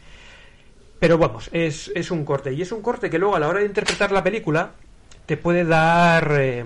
[0.98, 2.52] Pero vamos, es, es un corte.
[2.52, 4.72] Y es un corte que luego a la hora de interpretar la película
[5.26, 6.64] te puede dar eh,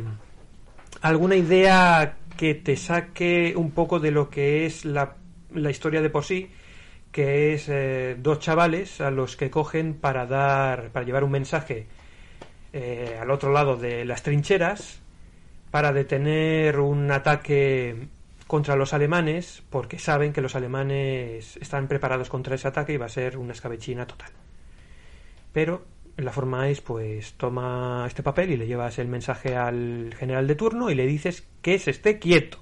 [1.03, 5.17] alguna idea que te saque un poco de lo que es la,
[5.53, 6.51] la historia de por sí,
[7.13, 11.87] que es eh, dos chavales a los que cogen para dar, para llevar un mensaje
[12.73, 15.01] eh, al otro lado de las trincheras
[15.75, 18.07] para detener un ataque
[18.47, 23.07] contra los alemanes, porque saben que los alemanes están preparados contra ese ataque y va
[23.07, 24.31] a ser una escabechina total.
[25.53, 25.85] Pero
[26.17, 30.55] la forma es, pues, toma este papel y le llevas el mensaje al general de
[30.55, 32.59] turno y le dices que se esté quieto,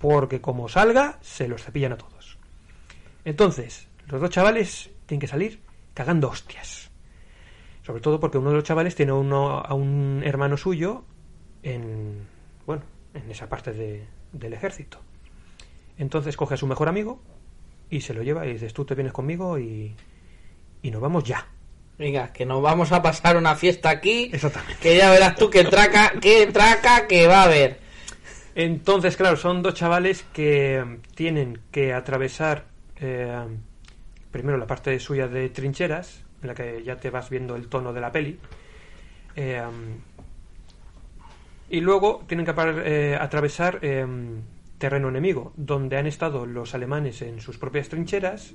[0.00, 2.36] porque como salga, se los cepillan a todos.
[3.24, 5.60] Entonces, los dos chavales tienen que salir
[5.94, 6.90] cagando hostias.
[7.86, 11.04] Sobre todo porque uno de los chavales tiene uno, a un hermano suyo
[11.72, 12.26] en,
[12.66, 12.82] bueno,
[13.14, 14.98] en esa parte de, del ejército.
[15.98, 17.20] Entonces coge a su mejor amigo
[17.90, 19.94] y se lo lleva y dices, tú te vienes conmigo y,
[20.82, 21.46] y nos vamos ya.
[21.98, 24.30] Venga, que nos vamos a pasar una fiesta aquí.
[24.32, 24.76] Exactamente.
[24.80, 27.80] Que ya verás tú qué traca, qué traca que va a haber.
[28.54, 32.66] Entonces, claro, son dos chavales que tienen que atravesar
[33.00, 33.44] eh,
[34.30, 37.92] primero la parte suya de trincheras, en la que ya te vas viendo el tono
[37.92, 38.38] de la peli.
[39.34, 39.62] eh,
[41.70, 44.06] y luego tienen que eh, atravesar eh,
[44.78, 48.54] terreno enemigo, donde han estado los alemanes en sus propias trincheras,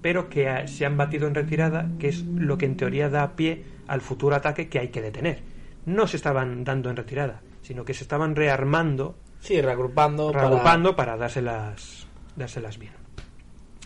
[0.00, 3.64] pero que se han batido en retirada, que es lo que en teoría da pie
[3.86, 5.40] al futuro ataque que hay que detener.
[5.86, 10.30] No se estaban dando en retirada, sino que se estaban rearmando Sí, reagrupando.
[10.32, 12.06] para- reagrupando para, dárselas,
[12.36, 12.92] dárselas bien.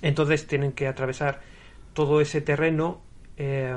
[0.02, 1.40] Entonces tienen que atravesar
[1.94, 3.00] todo ese terreno
[3.38, 3.74] eh,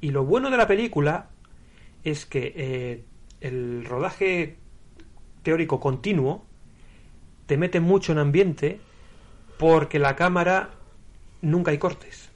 [0.00, 1.28] y lo bueno de la película
[2.02, 3.04] es que eh,
[3.40, 4.56] el rodaje
[5.42, 6.44] teórico continuo
[7.46, 8.80] te mete mucho en ambiente
[9.58, 10.70] porque la cámara
[11.42, 12.30] nunca hay cortes.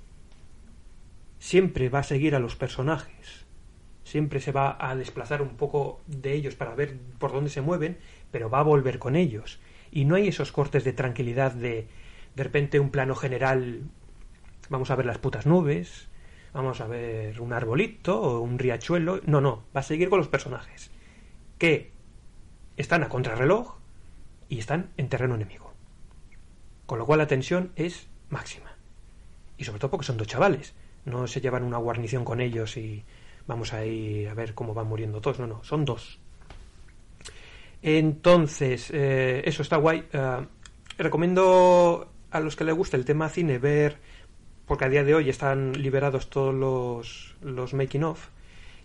[1.39, 3.45] Siempre va a seguir a los personajes.
[4.03, 7.99] Siempre se va a desplazar un poco de ellos para ver por dónde se mueven,
[8.31, 9.61] pero va a volver con ellos.
[9.91, 11.87] Y no hay esos cortes de tranquilidad de
[12.35, 13.83] de repente un plano general,
[14.69, 16.09] vamos a ver las putas nubes,
[16.53, 19.21] vamos a ver un arbolito o un riachuelo.
[19.27, 20.91] No, no, va a seguir con los personajes.
[21.65, 21.93] Que
[22.77, 23.77] están a contrarreloj
[24.51, 25.73] y están en terreno enemigo.
[26.85, 28.77] Con lo cual la tensión es máxima.
[29.57, 30.75] Y sobre todo porque son dos chavales.
[31.07, 33.03] No se llevan una guarnición con ellos y
[33.47, 35.39] vamos a ir a ver cómo van muriendo todos.
[35.39, 36.21] No, no, son dos.
[37.81, 40.05] Entonces, eh, eso está guay.
[40.13, 40.47] Eh,
[40.99, 44.01] recomiendo a los que les guste el tema cine ver,
[44.67, 48.29] porque a día de hoy están liberados todos los, los making of.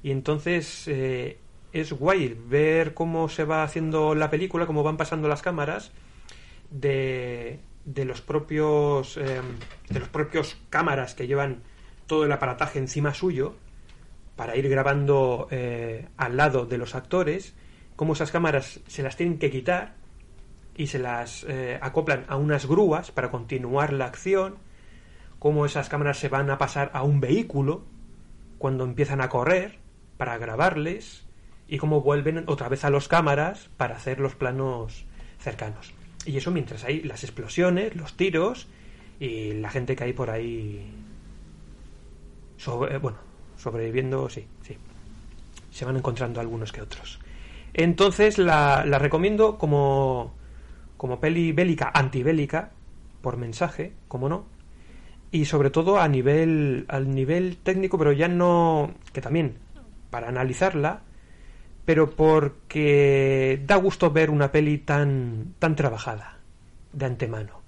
[0.01, 1.39] Y entonces eh,
[1.73, 5.91] es guay ver cómo se va haciendo la película, cómo van pasando las cámaras
[6.71, 9.41] de, de los propios eh,
[9.89, 11.63] de los propios cámaras que llevan
[12.07, 13.55] todo el aparataje encima suyo
[14.35, 17.55] para ir grabando eh, al lado de los actores
[17.95, 19.95] cómo esas cámaras se las tienen que quitar
[20.75, 24.57] y se las eh, acoplan a unas grúas para continuar la acción
[25.39, 27.83] cómo esas cámaras se van a pasar a un vehículo
[28.57, 29.79] cuando empiezan a correr
[30.17, 31.25] para grabarles
[31.69, 35.05] y cómo vuelven otra vez a los cámaras para hacer los planos
[35.39, 35.93] cercanos.
[36.25, 38.67] Y eso mientras hay las explosiones, los tiros
[39.19, 40.91] y la gente que hay por ahí
[42.57, 43.19] sobre, bueno,
[43.55, 44.77] sobreviviendo, sí, sí.
[45.71, 47.19] Se van encontrando algunos que otros.
[47.73, 50.33] Entonces la, la recomiendo como,
[50.97, 52.71] como peli bélica, antibélica,
[53.21, 54.45] por mensaje, como no,
[55.31, 59.57] y sobre todo a nivel, al nivel técnico, pero ya no, que también,
[60.09, 61.03] para analizarla,
[61.85, 66.37] pero porque da gusto ver una peli tan, tan trabajada,
[66.93, 67.61] de antemano.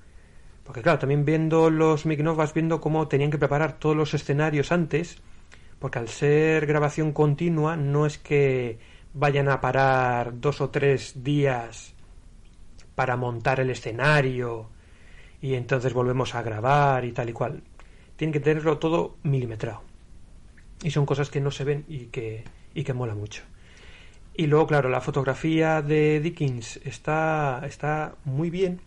[0.64, 4.14] Porque claro, también viendo los making of vas viendo cómo tenían que preparar todos los
[4.14, 5.18] escenarios antes,
[5.80, 8.80] porque al ser grabación continua no es que
[9.14, 11.94] vayan a parar dos o tres días
[12.96, 14.70] para montar el escenario
[15.42, 17.64] y entonces volvemos a grabar y tal y cual.
[18.16, 19.82] Tienen que tenerlo todo milimetrado.
[20.84, 22.44] Y son cosas que no se ven y que,
[22.74, 23.44] y que mola mucho.
[24.42, 28.82] Y luego, claro, la fotografía de Dickens está, está muy bien.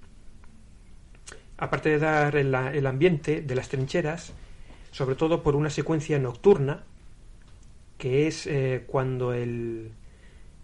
[1.58, 4.32] Aparte de dar el, el ambiente de las trincheras,
[4.90, 6.82] sobre todo por una secuencia nocturna,
[7.98, 9.92] que es eh, cuando el,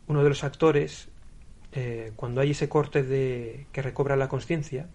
[0.08, 1.06] uno de los actores,
[1.70, 4.88] eh, cuando hay ese corte de que recobra la conciencia,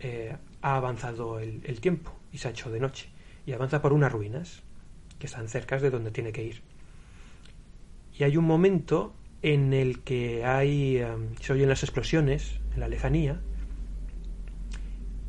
[0.00, 3.08] eh, ha avanzado el, el, tiempo y se ha hecho de noche.
[3.46, 4.60] Y avanza por unas ruinas
[5.18, 6.71] que están cerca de donde tiene que ir.
[8.18, 12.88] Y hay un momento en el que hay um, se oyen las explosiones en la
[12.88, 13.40] lejanía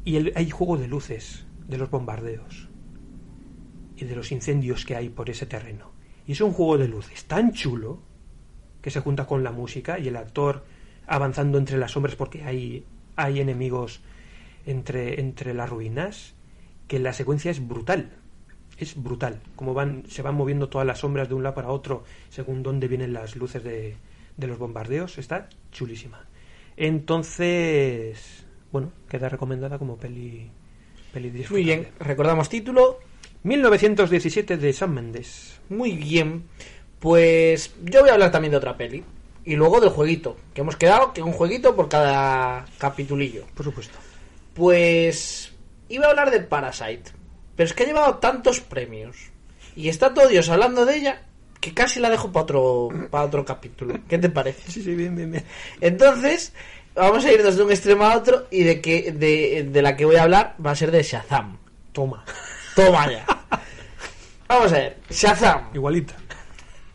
[0.05, 2.69] y hay juego de luces de los bombardeos
[3.95, 5.91] y de los incendios que hay por ese terreno.
[6.27, 8.01] Y es un juego de luces tan chulo
[8.81, 10.65] que se junta con la música y el actor
[11.07, 14.01] avanzando entre las sombras porque hay, hay enemigos
[14.65, 16.35] entre, entre las ruinas,
[16.87, 18.11] que la secuencia es brutal.
[18.83, 19.41] Es brutal.
[19.55, 22.89] Como van, se van moviendo todas las sombras de un lado para otro según dónde
[22.89, 23.95] vienen las luces de,
[24.35, 25.17] de los bombardeos.
[25.17, 26.25] Está chulísima.
[26.75, 30.49] Entonces, bueno, queda recomendada como peli,
[31.13, 32.99] peli Muy bien, recordamos título.
[33.43, 35.59] 1917 de Sam Mendes.
[35.69, 36.43] Muy bien.
[36.99, 39.03] Pues yo voy a hablar también de otra peli.
[39.45, 40.37] Y luego del jueguito.
[40.53, 43.45] Que hemos quedado que un jueguito por cada capitulillo.
[43.53, 43.97] Por supuesto.
[44.53, 45.53] Pues
[45.89, 47.22] iba a hablar de Parasite.
[47.55, 49.17] Pero es que ha llevado tantos premios.
[49.75, 51.21] Y está todo Dios hablando de ella.
[51.59, 53.95] Que casi la dejo para otro, para otro capítulo.
[54.09, 54.69] ¿Qué te parece?
[54.71, 55.45] Sí, sí, bien, bien, bien.
[55.79, 56.53] Entonces,
[56.93, 58.47] vamos a irnos de un extremo a otro.
[58.51, 61.57] Y de, que, de, de la que voy a hablar va a ser de Shazam.
[61.93, 62.25] Toma.
[62.75, 63.25] Toma ya.
[64.47, 66.15] Vamos a ver, Shazam, Igualita.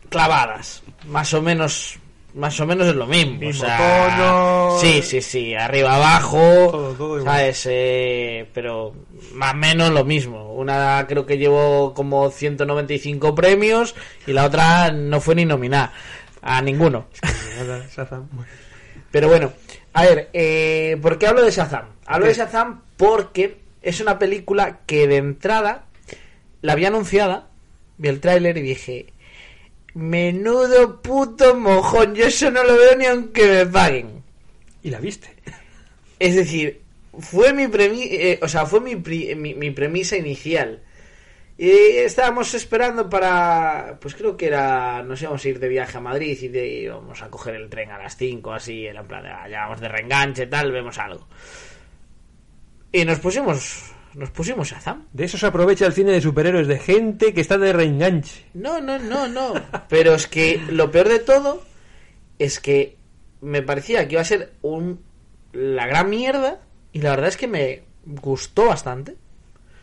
[0.09, 1.97] clavadas, más o menos,
[2.39, 3.37] más o menos es lo mismo.
[3.39, 3.77] Mismo o sea,
[4.17, 4.77] tono.
[4.79, 6.39] Sí, sí, sí, arriba abajo,
[6.71, 7.35] Todo, todo igual.
[7.35, 8.93] sabes, Eh, pero
[9.33, 10.53] más o menos lo mismo.
[10.53, 15.93] Una creo que llevó como 195 premios y la otra no fue ni nominada
[16.41, 17.07] a ninguno.
[19.11, 19.51] Pero bueno,
[19.93, 21.85] a ver, eh, ¿por qué hablo de Shazam?
[22.05, 25.85] Hablo de Shazam porque es una película que de entrada
[26.61, 27.47] la había anunciada,
[27.97, 29.13] vi el tráiler y dije,
[29.93, 34.23] menudo puto mojón, yo eso no lo veo ni aunque me paguen.
[34.83, 35.29] Y la viste.
[36.19, 36.81] Es decir,
[37.19, 40.83] fue mi premi eh, o sea, fue mi, pri- mi, mi premisa inicial.
[41.57, 46.01] Y estábamos esperando para, pues creo que era, nos íbamos a ir de viaje a
[46.01, 49.25] Madrid y de, íbamos a coger el tren a las 5, así, era en plan,
[49.25, 51.27] ah, ya vamos de reenganche, tal, vemos algo.
[52.93, 55.07] Y nos pusimos, nos pusimos Shazam.
[55.13, 58.45] De eso se aprovecha el cine de superhéroes, de gente que está de reenganche.
[58.53, 59.53] No, no, no, no.
[59.89, 61.63] Pero es que lo peor de todo
[62.37, 62.97] es que
[63.41, 65.01] me parecía que iba a ser un
[65.53, 66.59] la gran mierda
[66.93, 69.13] y la verdad es que me gustó bastante.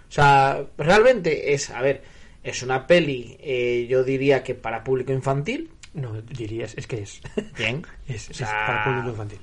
[0.09, 2.03] O sea, realmente es, a ver,
[2.45, 5.71] es una peli, eh, yo diría que para público infantil.
[5.95, 7.21] No, dirías, es que es.
[7.59, 7.85] Bien.
[8.07, 9.41] Es, O es para público infantil.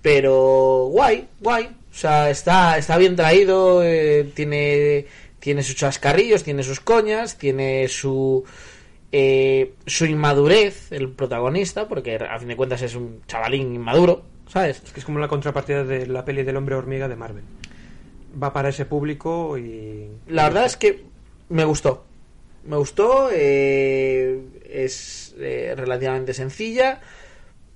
[0.00, 1.68] pero guay, guay.
[1.94, 5.06] O sea, está, está bien traído, eh, tiene,
[5.38, 8.42] tiene sus chascarrillos, tiene sus coñas, tiene su,
[9.12, 14.82] eh, su inmadurez, el protagonista, porque a fin de cuentas es un chavalín inmaduro, ¿sabes?
[14.84, 17.44] Es que es como la contrapartida de la peli del hombre hormiga de Marvel.
[18.42, 20.08] Va para ese público y.
[20.26, 21.04] La verdad es que
[21.48, 22.04] me gustó.
[22.64, 27.00] Me gustó, eh, es eh, relativamente sencilla,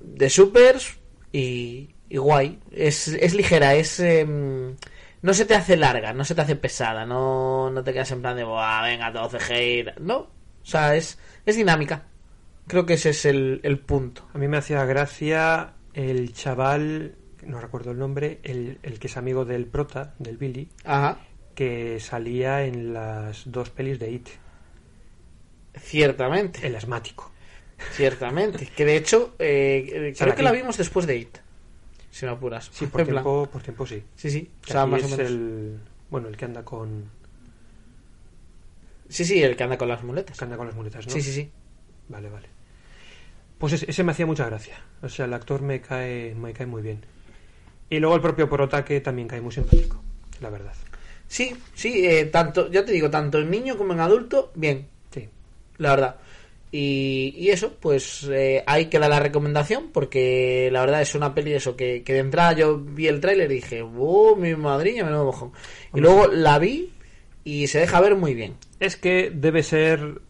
[0.00, 0.96] de supers
[1.32, 2.58] y, y guay.
[2.70, 4.00] Es, es ligera, es...
[4.00, 4.76] em,
[5.20, 8.22] no se te hace larga, no se te hace pesada, no, no te quedas en
[8.22, 9.84] plan de, Buah, venga, todo CGI.
[10.00, 10.30] No, o
[10.62, 12.04] sea, es, es dinámica.
[12.68, 14.28] Creo que ese es el, el punto.
[14.34, 19.16] A mí me hacía gracia el chaval, no recuerdo el nombre, el, el que es
[19.16, 21.18] amigo del prota, del Billy, Ajá,
[21.54, 24.28] que salía en las dos pelis de It,
[25.80, 26.66] ciertamente.
[26.66, 27.32] el asmático.
[27.92, 28.68] Ciertamente.
[28.76, 31.38] Que de hecho, eh, creo que la vimos después de It.
[32.10, 32.70] Si me apuras.
[32.72, 34.02] Sí, por En plan- tiempo, por tiempo sí.
[34.16, 34.50] Sí, sí.
[34.64, 35.18] O sea, o es menos.
[35.18, 35.78] el.
[36.10, 37.04] Bueno, el que anda con.
[39.08, 40.36] Sí, sí, el que anda con las muletas.
[40.38, 41.12] que anda con las muletas, ¿no?
[41.12, 41.50] Sí, sí, sí.
[42.08, 42.48] Vale, vale.
[43.58, 44.76] Pues ese, ese me hacía mucha gracia.
[45.02, 47.00] O sea, el actor me cae, me cae muy bien.
[47.90, 50.00] Y luego el propio Prota que también cae muy simpático,
[50.40, 50.74] la verdad.
[51.26, 55.28] Sí, sí, eh, tanto, ya te digo, tanto en niño como en adulto, bien, Sí.
[55.78, 56.16] la verdad.
[56.70, 61.34] Y, y eso, pues eh, hay que dar la recomendación porque la verdad es una
[61.34, 64.54] peli de eso que, que de entrada yo vi el tráiler y dije, ¡oh, mi
[64.54, 65.52] madriña, menudo mojón!
[65.94, 66.92] Y luego la vi
[67.44, 68.56] y se deja ver muy bien.
[68.78, 70.20] Es que debe ser.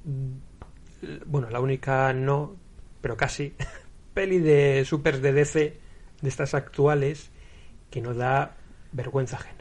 [1.26, 2.56] Bueno, la única no,
[3.00, 3.54] pero casi.
[4.14, 5.80] Peli de supers de DC,
[6.20, 7.30] de estas actuales,
[7.90, 8.56] que no da
[8.92, 9.57] vergüenza ajena.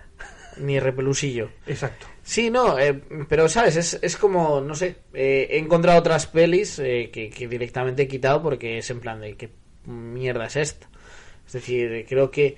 [0.59, 1.49] Ni repelusillo.
[1.65, 2.07] Exacto.
[2.23, 6.79] Sí, no, eh, pero sabes, es, es como, no sé, eh, he encontrado otras pelis
[6.79, 9.49] eh, que, que directamente he quitado porque es en plan de qué
[9.85, 10.89] mierda es esta.
[11.45, 12.57] Es decir, creo que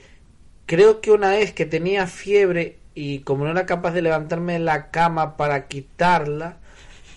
[0.66, 4.60] creo que una vez que tenía fiebre y como no era capaz de levantarme de
[4.60, 6.58] la cama para quitarla,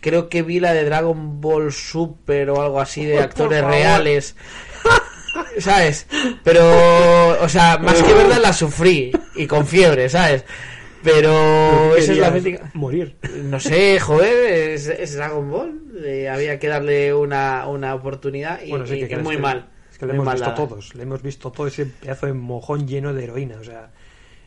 [0.01, 4.37] creo que vi la de Dragon Ball Super o algo así de actores reales.
[5.59, 6.07] ¿Sabes?
[6.43, 10.45] Pero, o sea, más que verla la sufrí y con fiebre, ¿sabes?
[11.03, 12.71] Pero esa es la mítica.
[12.75, 13.17] Morir.
[13.45, 15.83] No sé, joder, es, es Dragon Ball.
[16.05, 19.69] Eh, había que darle una, una oportunidad y, Bueno, sí y- que muy que- mal.
[19.91, 20.55] Es que muy hemos visto dada.
[20.55, 20.95] todos.
[20.95, 23.57] Le hemos visto todo ese pedazo de mojón lleno de heroína.
[23.61, 23.91] O sea,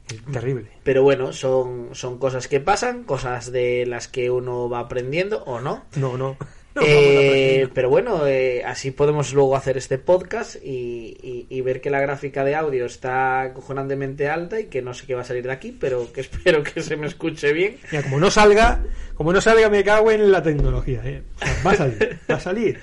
[0.07, 0.69] es terrible.
[0.83, 5.59] Pero bueno, son, son cosas que pasan, cosas de las que uno va aprendiendo o
[5.59, 5.83] no.
[5.95, 6.37] No, no.
[6.81, 11.89] Eh, pero bueno, eh, así podemos luego hacer este podcast y, y- y ver que
[11.89, 15.43] la gráfica de audio está acojonantemente alta y que no sé qué va a salir
[15.45, 17.77] de aquí, pero que espero que se me escuche bien.
[17.91, 18.83] Mira, como no salga,
[19.15, 21.01] como no salga, me cago en la tecnología.
[21.05, 21.21] ¿eh?
[21.41, 22.79] O sea, va a salir, va a salir.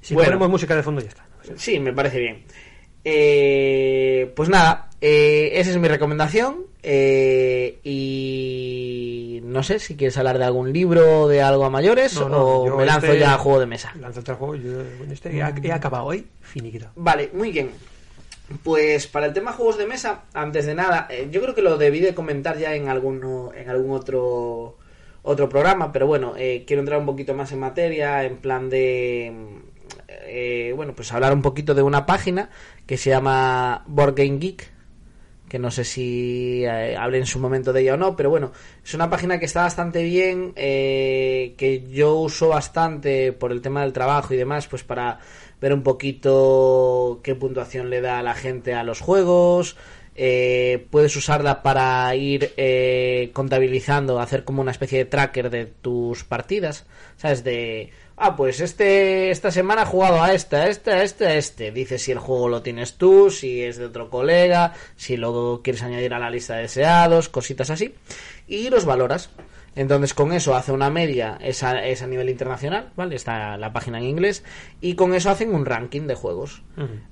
[0.00, 0.28] Si Bueno.
[0.30, 1.26] ponemos música de fondo, ya está.
[1.56, 2.44] Sí, me parece bien.
[3.04, 6.67] Eh, pues nada, esa es mi recomendación.
[6.90, 12.30] Eh, y no sé si quieres hablar de algún libro, de algo a mayores, No,
[12.30, 13.92] no, o me lanzo este- ya a juego de mesa.
[13.94, 14.80] El juego, yo
[15.10, 16.86] este he, he acabado hoy, finiquito.
[16.96, 17.72] Vale, muy bien.
[18.64, 21.76] Pues para el tema juegos de mesa, antes de nada, eh, yo creo que lo
[21.76, 24.76] debí de comentar ya en alguno, en algún otro
[25.22, 29.30] otro programa, pero bueno, eh, quiero entrar un poquito más en materia, en plan de
[30.08, 32.48] eh, bueno, pues hablar un poquito de una página
[32.86, 34.70] que se llama Board Game Geek,
[35.48, 38.52] que no sé si eh, hablé en su momento de ella o no, pero bueno,
[38.84, 43.82] es una página que está bastante bien, eh, que yo uso bastante por el tema
[43.82, 45.18] del trabajo y demás, pues para
[45.60, 49.76] ver un poquito qué puntuación le da a la gente a los juegos.
[50.20, 56.24] Eh, puedes usarla para ir eh, contabilizando, hacer como una especie de tracker de tus
[56.24, 56.86] partidas,
[57.16, 57.44] ¿sabes?
[57.44, 61.34] De, ah, pues este esta semana he jugado a esta, a esta, a este, a
[61.36, 61.72] este.
[61.72, 65.82] Dices si el juego lo tienes tú, si es de otro colega, si lo quieres
[65.82, 67.94] añadir a la lista de deseados, cositas así.
[68.46, 69.30] Y los valoras.
[69.76, 73.14] Entonces con eso hace una media, es a, es a nivel internacional, ¿vale?
[73.14, 74.42] Está la página en inglés.
[74.80, 76.62] Y con eso hacen un ranking de juegos.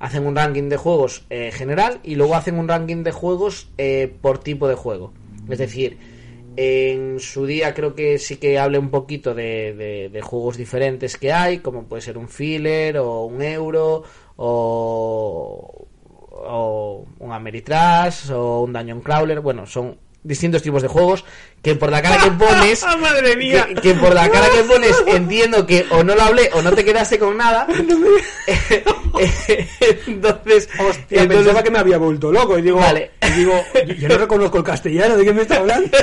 [0.01, 4.13] Hacen un ranking de juegos eh, general y luego hacen un ranking de juegos eh,
[4.21, 5.13] por tipo de juego.
[5.49, 6.16] Es decir,
[6.57, 11.17] en su día creo que sí que hablé un poquito de, de- de juegos diferentes
[11.17, 14.03] que hay, como puede ser un filler o un euro
[14.37, 15.87] o,
[16.31, 19.41] o un Ameritrash o un Dungeon Crawler.
[19.41, 21.25] Bueno, son distintos tipos de juegos
[21.63, 23.67] que por la cara que pones ¡Ah, madre mía!
[23.69, 26.73] que, que por la cara que pones entiendo que o no lo hablé o no
[26.73, 27.67] te quedaste con nada
[30.07, 32.59] entonces Hostia, entonces- pensaba que me había vuelto loco.
[32.59, 33.13] Y digo, Vale.
[33.23, 33.53] y digo
[33.87, 35.97] yo, yo no reconozco el castellano, ¿de qué me está hablando?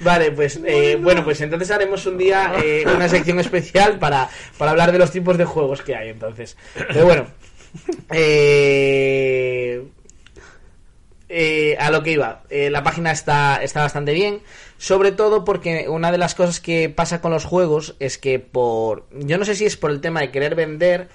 [0.00, 4.70] Vale, pues eh, bueno, pues entonces haremos un día eh, una sección especial para, para
[4.70, 6.56] hablar de los tipos de juegos que hay entonces.
[6.74, 7.26] Pero bueno,
[8.12, 9.84] eh,
[11.28, 14.40] eh, a lo que iba, eh, la página está, está bastante bien,
[14.78, 19.06] sobre todo porque una de las cosas que pasa con los juegos es que por,
[19.12, 21.08] yo no sé si es por el tema de querer vender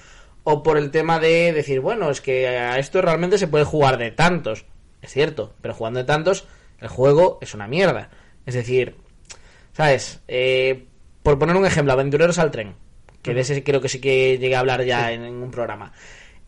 [0.43, 3.97] o por el tema de decir, bueno, es que a esto realmente se puede jugar
[3.97, 4.65] de tantos,
[5.01, 6.45] es cierto, pero jugando de tantos
[6.79, 8.09] el juego es una mierda.
[8.45, 8.95] Es decir,
[9.73, 10.19] ¿sabes?
[10.27, 10.85] Eh,
[11.23, 12.75] por poner un ejemplo, Aventureros al Tren,
[13.21, 15.93] que de ese creo que sí que llegué a hablar ya en, en un programa.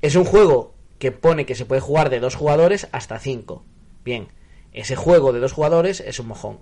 [0.01, 3.65] Es un juego que pone que se puede jugar de dos jugadores hasta cinco.
[4.03, 4.27] Bien,
[4.73, 6.59] ese juego de dos jugadores es un mojón.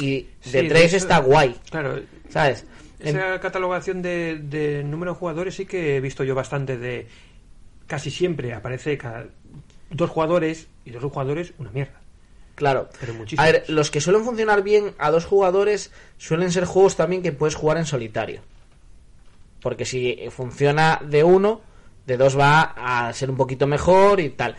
[0.00, 2.66] Y de Sí, tres está guay, Claro, ¿sabes?
[2.98, 7.06] En- esa catalogación de, de número de jugadores sí que he visto yo bastante de...
[7.86, 9.26] Casi siempre aparece cada
[9.90, 11.99] dos jugadores y dos jugadores una mierda.
[12.60, 12.90] Claro.
[13.00, 13.42] Pero muchísimos.
[13.42, 17.32] A ver, los que suelen funcionar bien a dos jugadores suelen ser juegos también que
[17.32, 18.42] puedes jugar en solitario.
[19.62, 21.62] Porque si funciona de uno,
[22.04, 24.56] de dos va a ser un poquito mejor y tal.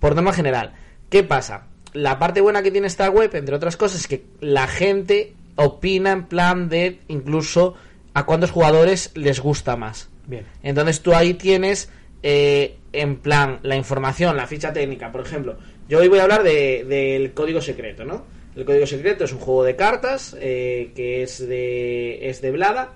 [0.00, 0.74] Por norma general,
[1.08, 1.68] ¿qué pasa?
[1.92, 6.10] La parte buena que tiene esta web, entre otras cosas, es que la gente opina
[6.10, 7.74] en plan de incluso
[8.12, 10.08] a cuántos jugadores les gusta más.
[10.26, 10.44] Bien.
[10.64, 11.90] Entonces tú ahí tienes
[12.22, 15.56] eh, en plan la información, la ficha técnica, por ejemplo.
[15.88, 18.24] Yo hoy voy a hablar de- del código secreto, ¿no?
[18.56, 22.94] El código secreto es un juego de cartas eh, que es de, es de Blada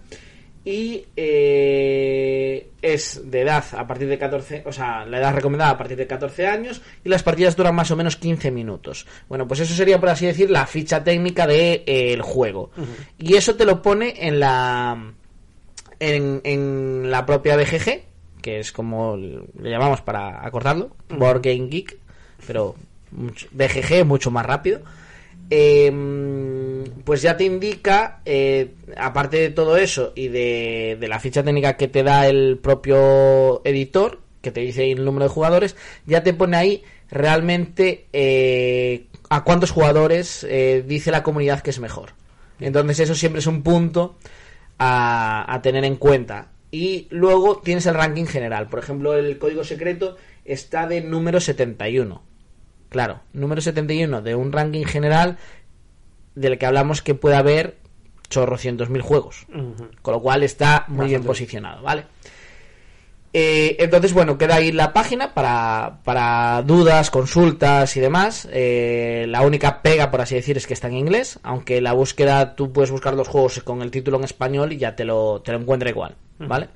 [0.64, 5.79] y eh, es de edad a partir de 14, o sea, la edad recomendada a
[5.79, 9.07] partir de 14 años y las partidas duran más o menos 15 minutos.
[9.29, 12.71] Bueno, pues eso sería, por así decir, la ficha técnica del de, eh, el juego.
[13.18, 15.12] Y eso te lo pone en la
[15.99, 18.03] en, en la propia BGG,
[18.41, 21.99] que es como le llamamos para acordarlo, Board Game Geek,
[22.47, 22.74] pero
[23.53, 24.80] BGG mucho más rápido.
[25.51, 31.43] eh, pues ya te indica, eh, aparte de todo eso y de, de la ficha
[31.43, 35.76] técnica que te da el propio editor, que te dice el número de jugadores,
[36.07, 41.80] ya te pone ahí realmente eh, a cuántos jugadores eh, dice la comunidad que es
[41.80, 42.11] mejor.
[42.61, 44.16] Entonces eso siempre es un punto
[44.78, 46.49] a, a tener en cuenta.
[46.71, 48.68] Y luego tienes el ranking general.
[48.68, 52.23] Por ejemplo, el código secreto está de número 71.
[52.89, 55.39] Claro, número 71 de un ranking general
[56.35, 57.77] del que hablamos que puede haber
[58.29, 59.47] chorrocientos mil juegos.
[60.03, 62.07] Con lo cual está muy bien posicionado, ¿vale?
[63.33, 68.49] Eh, entonces, bueno, queda ahí la página para, para dudas, consultas y demás.
[68.51, 72.57] Eh, la única pega, por así decir, es que está en inglés, aunque la búsqueda
[72.57, 75.53] tú puedes buscar los juegos con el título en español y ya te lo, te
[75.53, 76.68] lo encuentra igual, ¿vale?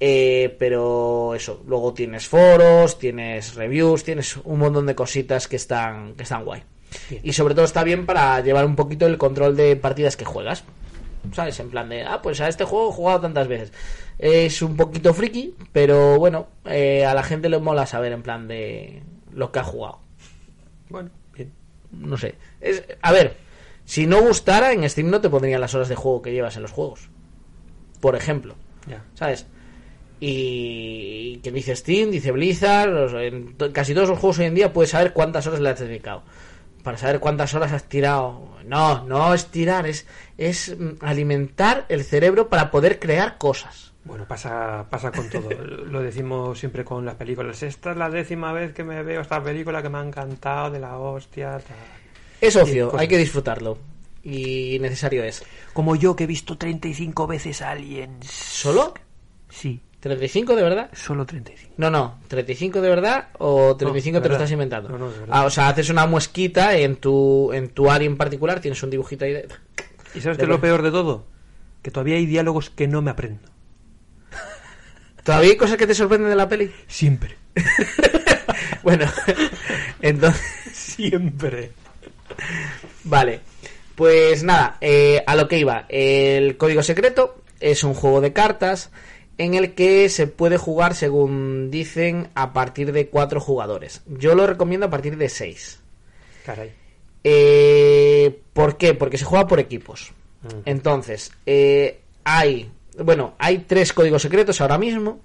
[0.00, 6.14] Eh, pero eso, luego tienes foros, tienes reviews, tienes un montón de cositas que están,
[6.14, 6.62] que están guay.
[7.10, 7.22] Bien.
[7.24, 10.64] Y sobre todo está bien para llevar un poquito el control de partidas que juegas.
[11.32, 11.58] ¿Sabes?
[11.60, 13.72] En plan de, ah, pues a este juego he jugado tantas veces.
[14.18, 18.48] Es un poquito friki, pero bueno, eh, a la gente le mola saber en plan
[18.48, 20.00] de lo que ha jugado.
[20.88, 21.52] Bueno, bien.
[21.90, 22.36] No sé.
[22.60, 23.36] Es, a ver,
[23.84, 26.62] si no gustara, en Steam no te pondrían las horas de juego que llevas en
[26.62, 27.10] los juegos.
[28.00, 28.54] Por ejemplo.
[28.88, 29.04] Ya.
[29.14, 29.46] ¿sabes?
[30.20, 34.90] Y que dice Steam, dice Blizzard, en casi todos los juegos hoy en día puedes
[34.90, 36.22] saber cuántas horas le has dedicado.
[36.82, 38.56] Para saber cuántas horas has tirado.
[38.64, 43.92] No, no es tirar, es, es mm, alimentar el cerebro para poder crear cosas.
[44.04, 45.50] Bueno, pasa, pasa con todo.
[45.90, 47.62] Lo decimos siempre con las películas.
[47.62, 50.80] Esta es la décima vez que me veo esta película que me ha encantado, de
[50.80, 51.58] la hostia.
[51.58, 51.76] tal.
[52.40, 53.78] Es ocio, hay que disfrutarlo.
[54.22, 55.42] Y necesario es.
[55.72, 58.26] Como yo que he visto 35 veces Aliens.
[58.26, 58.94] ¿Solo?
[59.48, 60.90] Sí, ¿35 de verdad?
[60.92, 61.74] solo 35.
[61.78, 64.88] No, no, 35 de verdad o 35 de te lo estás inventando.
[64.90, 65.36] No, no, de verdad.
[65.38, 68.90] ah, o sea, haces una muesquita en tu en tu área en particular, tienes un
[68.90, 69.48] dibujito ahí de...
[70.14, 71.26] ¿Y sabes De qué es lo peor de todo?
[71.82, 73.48] Que todavía hay diálogos que no me aprendo.
[75.24, 76.70] ¿Todavía hay cosas que te sorprenden de la peli?
[76.86, 77.36] Siempre.
[78.82, 79.06] Bueno,
[80.02, 80.42] entonces...
[80.72, 81.72] Siempre.
[83.04, 83.40] Vale,
[83.98, 85.84] pues nada, eh, a lo que iba.
[85.88, 88.92] El código secreto es un juego de cartas
[89.38, 94.02] en el que se puede jugar, según dicen, a partir de cuatro jugadores.
[94.06, 95.80] Yo lo recomiendo a partir de seis.
[96.46, 96.70] Caray.
[97.24, 98.94] Eh, ¿Por qué?
[98.94, 100.12] Porque se juega por equipos.
[100.44, 100.62] Ujú.
[100.64, 102.70] Entonces, eh, hay,
[103.02, 105.18] bueno, hay tres códigos secretos ahora mismo,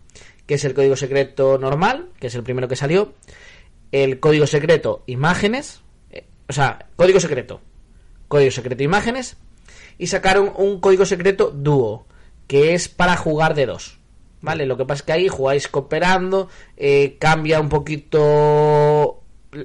[0.47, 3.13] que es el código secreto normal, que es el primero que salió,
[3.91, 7.61] el código secreto imágenes, eh, o sea, código secreto,
[8.33, 9.37] código secreto imágenes,
[9.97, 12.05] y sacaron un código secreto dúo,
[12.47, 13.99] que es para jugar de dos.
[14.41, 14.65] ¿Vale?
[14.65, 19.19] Lo que pasa es que ahí jugáis cooperando, eh, cambia un poquito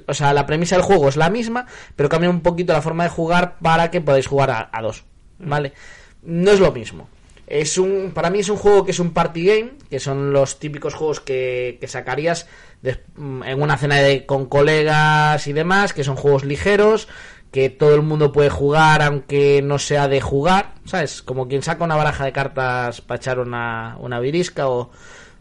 [0.07, 1.65] o sea, la premisa del juego es la misma,
[1.95, 5.03] pero cambia un poquito la forma de jugar para que podáis jugar a, a dos,
[5.39, 5.73] ¿vale?
[6.21, 7.09] No es lo mismo.
[7.47, 10.59] Es un, para mí es un juego que es un party game, que son los
[10.59, 12.45] típicos juegos que, que sacarías
[12.83, 17.07] en una cena de- con colegas y demás, que son juegos ligeros,
[17.51, 21.21] que todo el mundo puede jugar aunque no sea de jugar, ¿sabes?
[21.21, 24.91] Como quien saca una baraja de cartas para echar una, una virisca o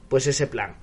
[0.08, 0.76] pues ese plan.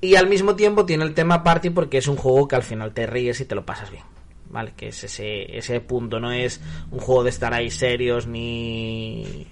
[0.00, 2.92] Y al mismo tiempo tiene el tema party porque es un juego que al final
[2.92, 4.04] te ríes y te lo pasas bien.
[4.50, 4.72] ¿Vale?
[4.76, 9.46] Que es ese, ese punto, no es un juego de estar ahí serios ni,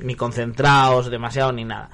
[0.00, 1.90] ni concentrados demasiado ni nada.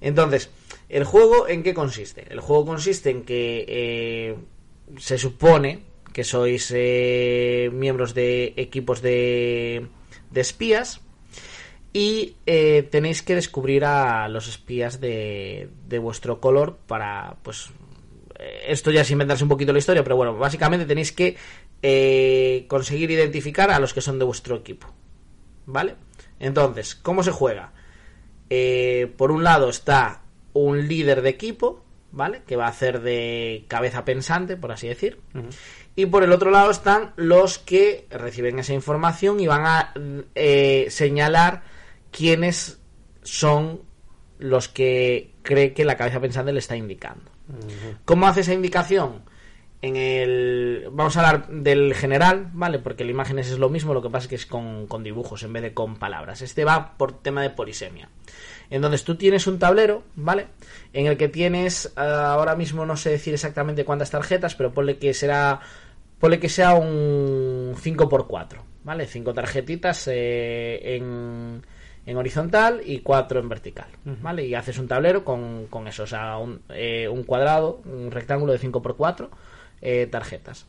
[0.00, 0.50] Entonces,
[0.88, 2.26] ¿el juego en qué consiste?
[2.30, 4.36] El juego consiste en que eh,
[4.98, 5.82] se supone
[6.14, 9.88] que sois eh, miembros de equipos de,
[10.30, 11.00] de espías
[11.92, 15.68] y eh, tenéis que descubrir a los espías de,
[16.00, 17.70] vuestro color para, pues,
[18.38, 21.36] eh, esto ya es inventarse un poquito la historia, pero bueno, básicamente tenéis que
[22.68, 24.86] conseguir identificar a los que son de vuestro equipo,
[25.66, 25.96] ¿vale?
[26.38, 27.72] Entonces, ¿cómo se juega?
[29.16, 30.22] Por un lado está
[30.54, 32.42] un líder de equipo, ¿vale?
[32.46, 35.18] Que va a hacer de cabeza pensante, por así decir.
[35.96, 39.94] Y por el otro lado están los que reciben esa información y van a
[40.34, 41.62] eh, señalar
[42.10, 42.80] quiénes
[43.22, 43.82] son
[44.38, 47.30] los que cree que la cabeza pensante le está indicando.
[48.04, 49.22] ¿Cómo hace esa indicación?
[49.82, 50.88] En el.
[50.90, 52.78] Vamos a hablar del general, ¿vale?
[52.78, 55.42] Porque la imágenes es lo mismo, lo que pasa es que es con, con dibujos
[55.42, 56.40] en vez de con palabras.
[56.40, 58.08] Este va por tema de polisemia.
[58.74, 60.48] Entonces tú tienes un tablero, ¿vale?
[60.92, 61.86] En el que tienes.
[61.96, 65.60] eh, ahora mismo no sé decir exactamente cuántas tarjetas, pero ponle que será.
[66.18, 69.06] Ponle que sea un 5x4, ¿vale?
[69.06, 71.62] Cinco tarjetitas eh, en,
[72.06, 73.86] en horizontal y cuatro en vertical,
[74.22, 74.44] ¿vale?
[74.46, 78.52] Y haces un tablero con, con eso, o sea, un, eh, un cuadrado, un rectángulo
[78.52, 79.28] de 5x4
[79.82, 80.66] eh, tarjetas.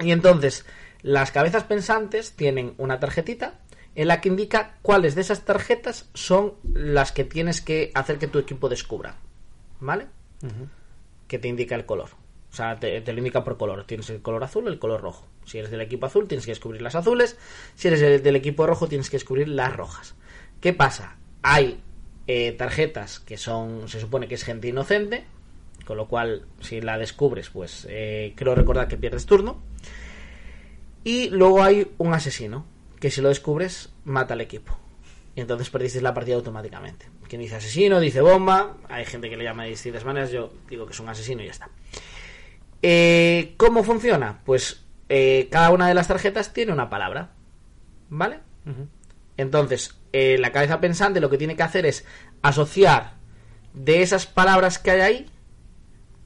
[0.00, 0.66] Y entonces,
[1.02, 3.54] las cabezas pensantes tienen una tarjetita
[3.98, 8.28] en la que indica cuáles de esas tarjetas son las que tienes que hacer que
[8.28, 9.16] tu equipo descubra,
[9.80, 10.06] ¿vale?
[11.26, 12.10] Que te indica el color.
[12.52, 13.84] O sea, te, te lo indica por color.
[13.86, 15.26] Tienes el color azul, el color rojo.
[15.44, 17.38] Si eres del equipo azul, tienes que descubrir las azules.
[17.74, 20.14] Si eres del, del equipo rojo, tienes que descubrir las rojas.
[20.60, 21.16] ¿Qué pasa?
[21.42, 21.80] Hay
[22.28, 25.24] eh, tarjetas que son, se supone que es gente inocente,
[25.84, 29.60] con lo cual, si la descubres, pues eh, creo recordar que pierdes turno.
[31.02, 32.64] Y luego hay un asesino,
[33.00, 34.76] que si lo descubres, mata al equipo.
[35.34, 37.06] Y entonces perdiste la partida automáticamente.
[37.28, 38.76] Quien dice asesino, dice bomba.
[38.88, 40.32] Hay gente que le llama de distintas maneras.
[40.32, 41.68] Yo digo que es un asesino y ya está.
[42.82, 44.40] Eh, ¿Cómo funciona?
[44.44, 47.30] Pues eh, cada una de las tarjetas tiene una palabra.
[48.08, 48.40] ¿Vale?
[49.36, 52.04] Entonces, eh, la cabeza pensante lo que tiene que hacer es
[52.42, 53.14] asociar
[53.74, 55.26] de esas palabras que hay ahí,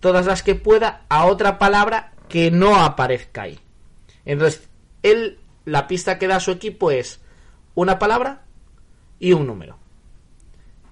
[0.00, 3.58] todas las que pueda, a otra palabra que no aparezca ahí.
[4.24, 4.68] Entonces,
[5.02, 7.20] él, la pista que da su equipo es
[7.74, 8.44] una palabra
[9.18, 9.78] y un número.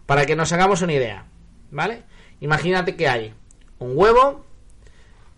[0.06, 1.26] Para que nos hagamos una idea,
[1.70, 2.04] ¿vale?
[2.40, 3.34] Imagínate que hay
[3.78, 4.44] un huevo,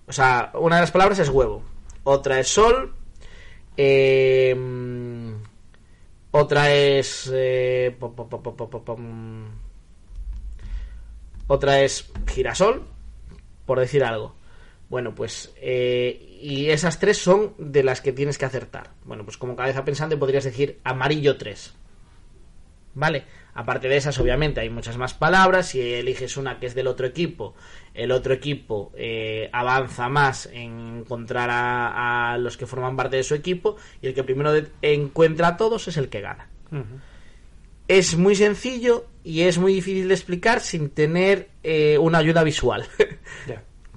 [0.07, 1.63] o sea, una de las palabras es huevo,
[2.05, 2.95] otra es sol,
[3.77, 4.57] eh,
[6.31, 7.31] otra es...
[7.33, 7.97] eh,
[11.47, 12.87] otra es girasol,
[13.67, 14.35] por decir algo.
[14.93, 15.55] Bueno, pues...
[15.57, 18.91] eh, y esas tres son de las que tienes que acertar.
[19.07, 21.75] Bueno, pues como cabeza pensante podrías decir amarillo 3.
[22.93, 23.25] ¿vale?
[23.55, 25.69] Aparte de esas, obviamente, hay muchas más palabras.
[25.69, 27.55] Si eliges una que es del otro equipo,
[27.95, 33.25] el otro equipo eh, avanza más en encontrar a, a, los que forman parte de
[33.25, 36.51] su equipo y el que primero de, encuentra a todos es el que gana.
[36.71, 37.01] Uh -huh.
[37.89, 42.87] Es muy sencillo y es muy difícil de explicar sin tener eh, una ayuda visual.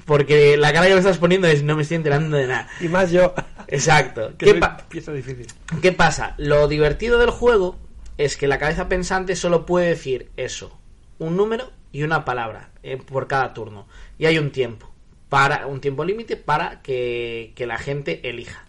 [0.06, 2.68] Porque la cara que me estás poniendo es no me estoy enterando de nada.
[2.80, 3.34] Y más yo.
[3.68, 4.34] Exacto.
[4.38, 5.48] Que ¿Qué, pa- difícil.
[5.82, 6.36] ¿Qué pasa?
[6.38, 7.78] Lo divertido del juego
[8.18, 10.78] es que la cabeza pensante solo puede decir eso,
[11.18, 13.88] un número y una palabra eh, por cada turno.
[14.20, 14.92] Y hay un tiempo,
[15.30, 18.66] para un tiempo límite para que, que la gente elija.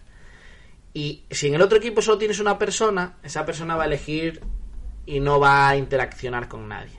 [0.93, 4.41] Y si en el otro equipo solo tienes una persona, esa persona va a elegir
[5.05, 6.97] y no va a interaccionar con nadie.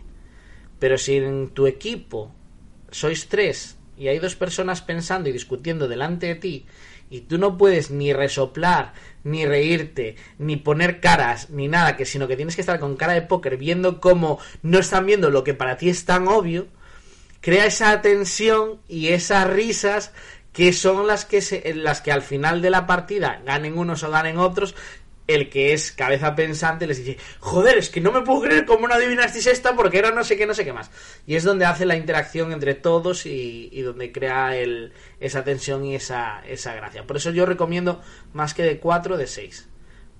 [0.78, 2.32] Pero si en tu equipo
[2.92, 6.66] sois tres y hay dos personas pensando y discutiendo delante de ti
[7.10, 8.92] y tú no puedes ni resoplar,
[9.24, 13.14] ni reírte, ni poner caras, ni nada, que sino que tienes que estar con cara
[13.14, 16.66] de póker viendo cómo no están viendo lo que para ti es tan obvio,
[17.40, 20.12] crea esa tensión y esas risas
[20.52, 24.10] que son las que se, las que al final de la partida ganen unos o
[24.10, 24.74] ganen otros
[25.28, 28.88] el que es cabeza pensante les dice, joder, es que no me puedo creer cómo
[28.88, 30.90] no adivinasteis esta porque era no sé qué, no sé qué más.
[31.26, 35.84] Y es donde hace la interacción entre todos y, y donde crea el, esa tensión
[35.84, 37.06] y esa, esa gracia.
[37.06, 38.00] Por eso yo recomiendo
[38.32, 39.68] más que de 4, de 6.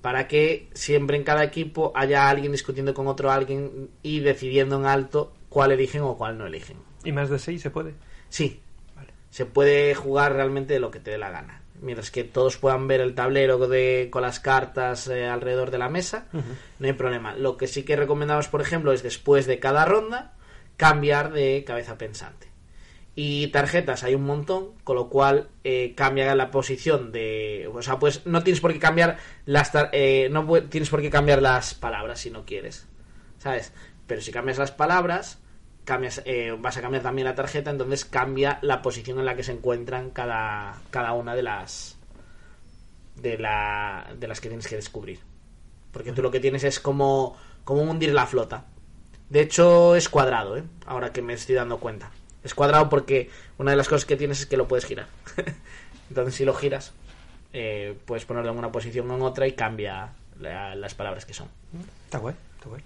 [0.03, 4.87] Para que siempre en cada equipo haya alguien discutiendo con otro alguien y decidiendo en
[4.87, 6.77] alto cuál eligen o cuál no eligen.
[7.03, 7.95] ¿Y más de seis se puede?
[8.29, 8.61] Sí,
[8.95, 9.13] Vale.
[9.31, 11.58] se puede jugar realmente de lo que te dé la gana.
[11.81, 15.89] Mientras que todos puedan ver el tablero de, con las cartas eh, alrededor de la
[15.89, 16.27] mesa,
[16.79, 17.35] no hay problema.
[17.37, 20.33] Lo que sí que recomendamos, por ejemplo, es después de cada ronda
[20.77, 22.49] cambiar de cabeza pensante.
[23.15, 27.69] Y tarjetas hay un montón, con lo cual eh, cambia la posición de.
[27.75, 31.11] O sea, pues no tienes por qué cambiar las tar- eh, no tienes por qué
[31.11, 32.87] cambiar las palabras si no quieres.
[33.39, 33.73] ¿Sabes?
[34.07, 35.39] Pero si cambias las palabras,
[35.89, 39.43] cambias, eh, vas a cambiar también la tarjeta, entonces cambia la posición en la que
[39.43, 41.97] se encuentran cada, cada una de las
[43.17, 45.21] de, la, de las que tienes que descubrir.
[45.91, 48.67] Porque tú lo que tienes es como, como hundir la flota.
[49.31, 50.63] De hecho, es cuadrado, ¿eh?
[50.87, 52.11] ahora que me estoy dando cuenta.
[52.45, 55.07] Es cuadrado porque una de las cosas que tienes es que lo puedes girar.
[56.11, 56.93] entonces, si lo giras,
[57.53, 61.35] eh, puedes ponerlo en una posición o en otra y cambia la- las palabras que
[61.35, 61.49] son.
[62.05, 62.83] Está guay, está guay.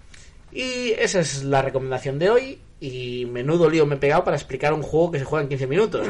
[0.51, 2.61] Y esa es la recomendación de hoy.
[2.83, 5.67] Y menudo lío me he pegado para explicar un juego que se juega en 15
[5.67, 6.05] minutos.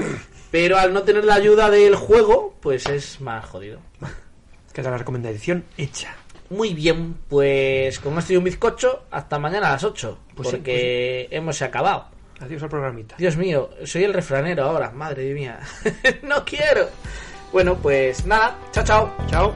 [0.50, 3.80] Pero al no tener la ayuda del juego, pues es más jodido.
[4.74, 6.16] Queda la recomendación hecha.
[6.50, 10.18] Muy bien, pues con esto y un bizcocho, hasta mañana a las 8.
[10.34, 12.08] Pues sí, porque hemos acabado.
[12.40, 13.18] Adiós al programita.
[13.20, 15.60] Dios mío, soy el refranero ahora, madre mía.
[16.24, 16.90] no quiero.
[17.52, 19.16] Bueno, pues nada, chao, chao.
[19.28, 19.56] Chao.